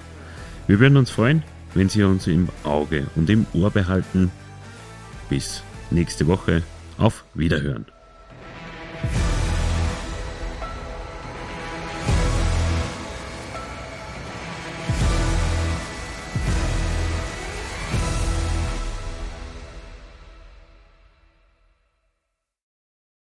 [0.67, 1.43] Wir würden uns freuen,
[1.75, 4.31] wenn Sie uns im Auge und im Ohr behalten.
[5.29, 6.63] Bis nächste Woche.
[6.99, 7.87] Auf Wiederhören.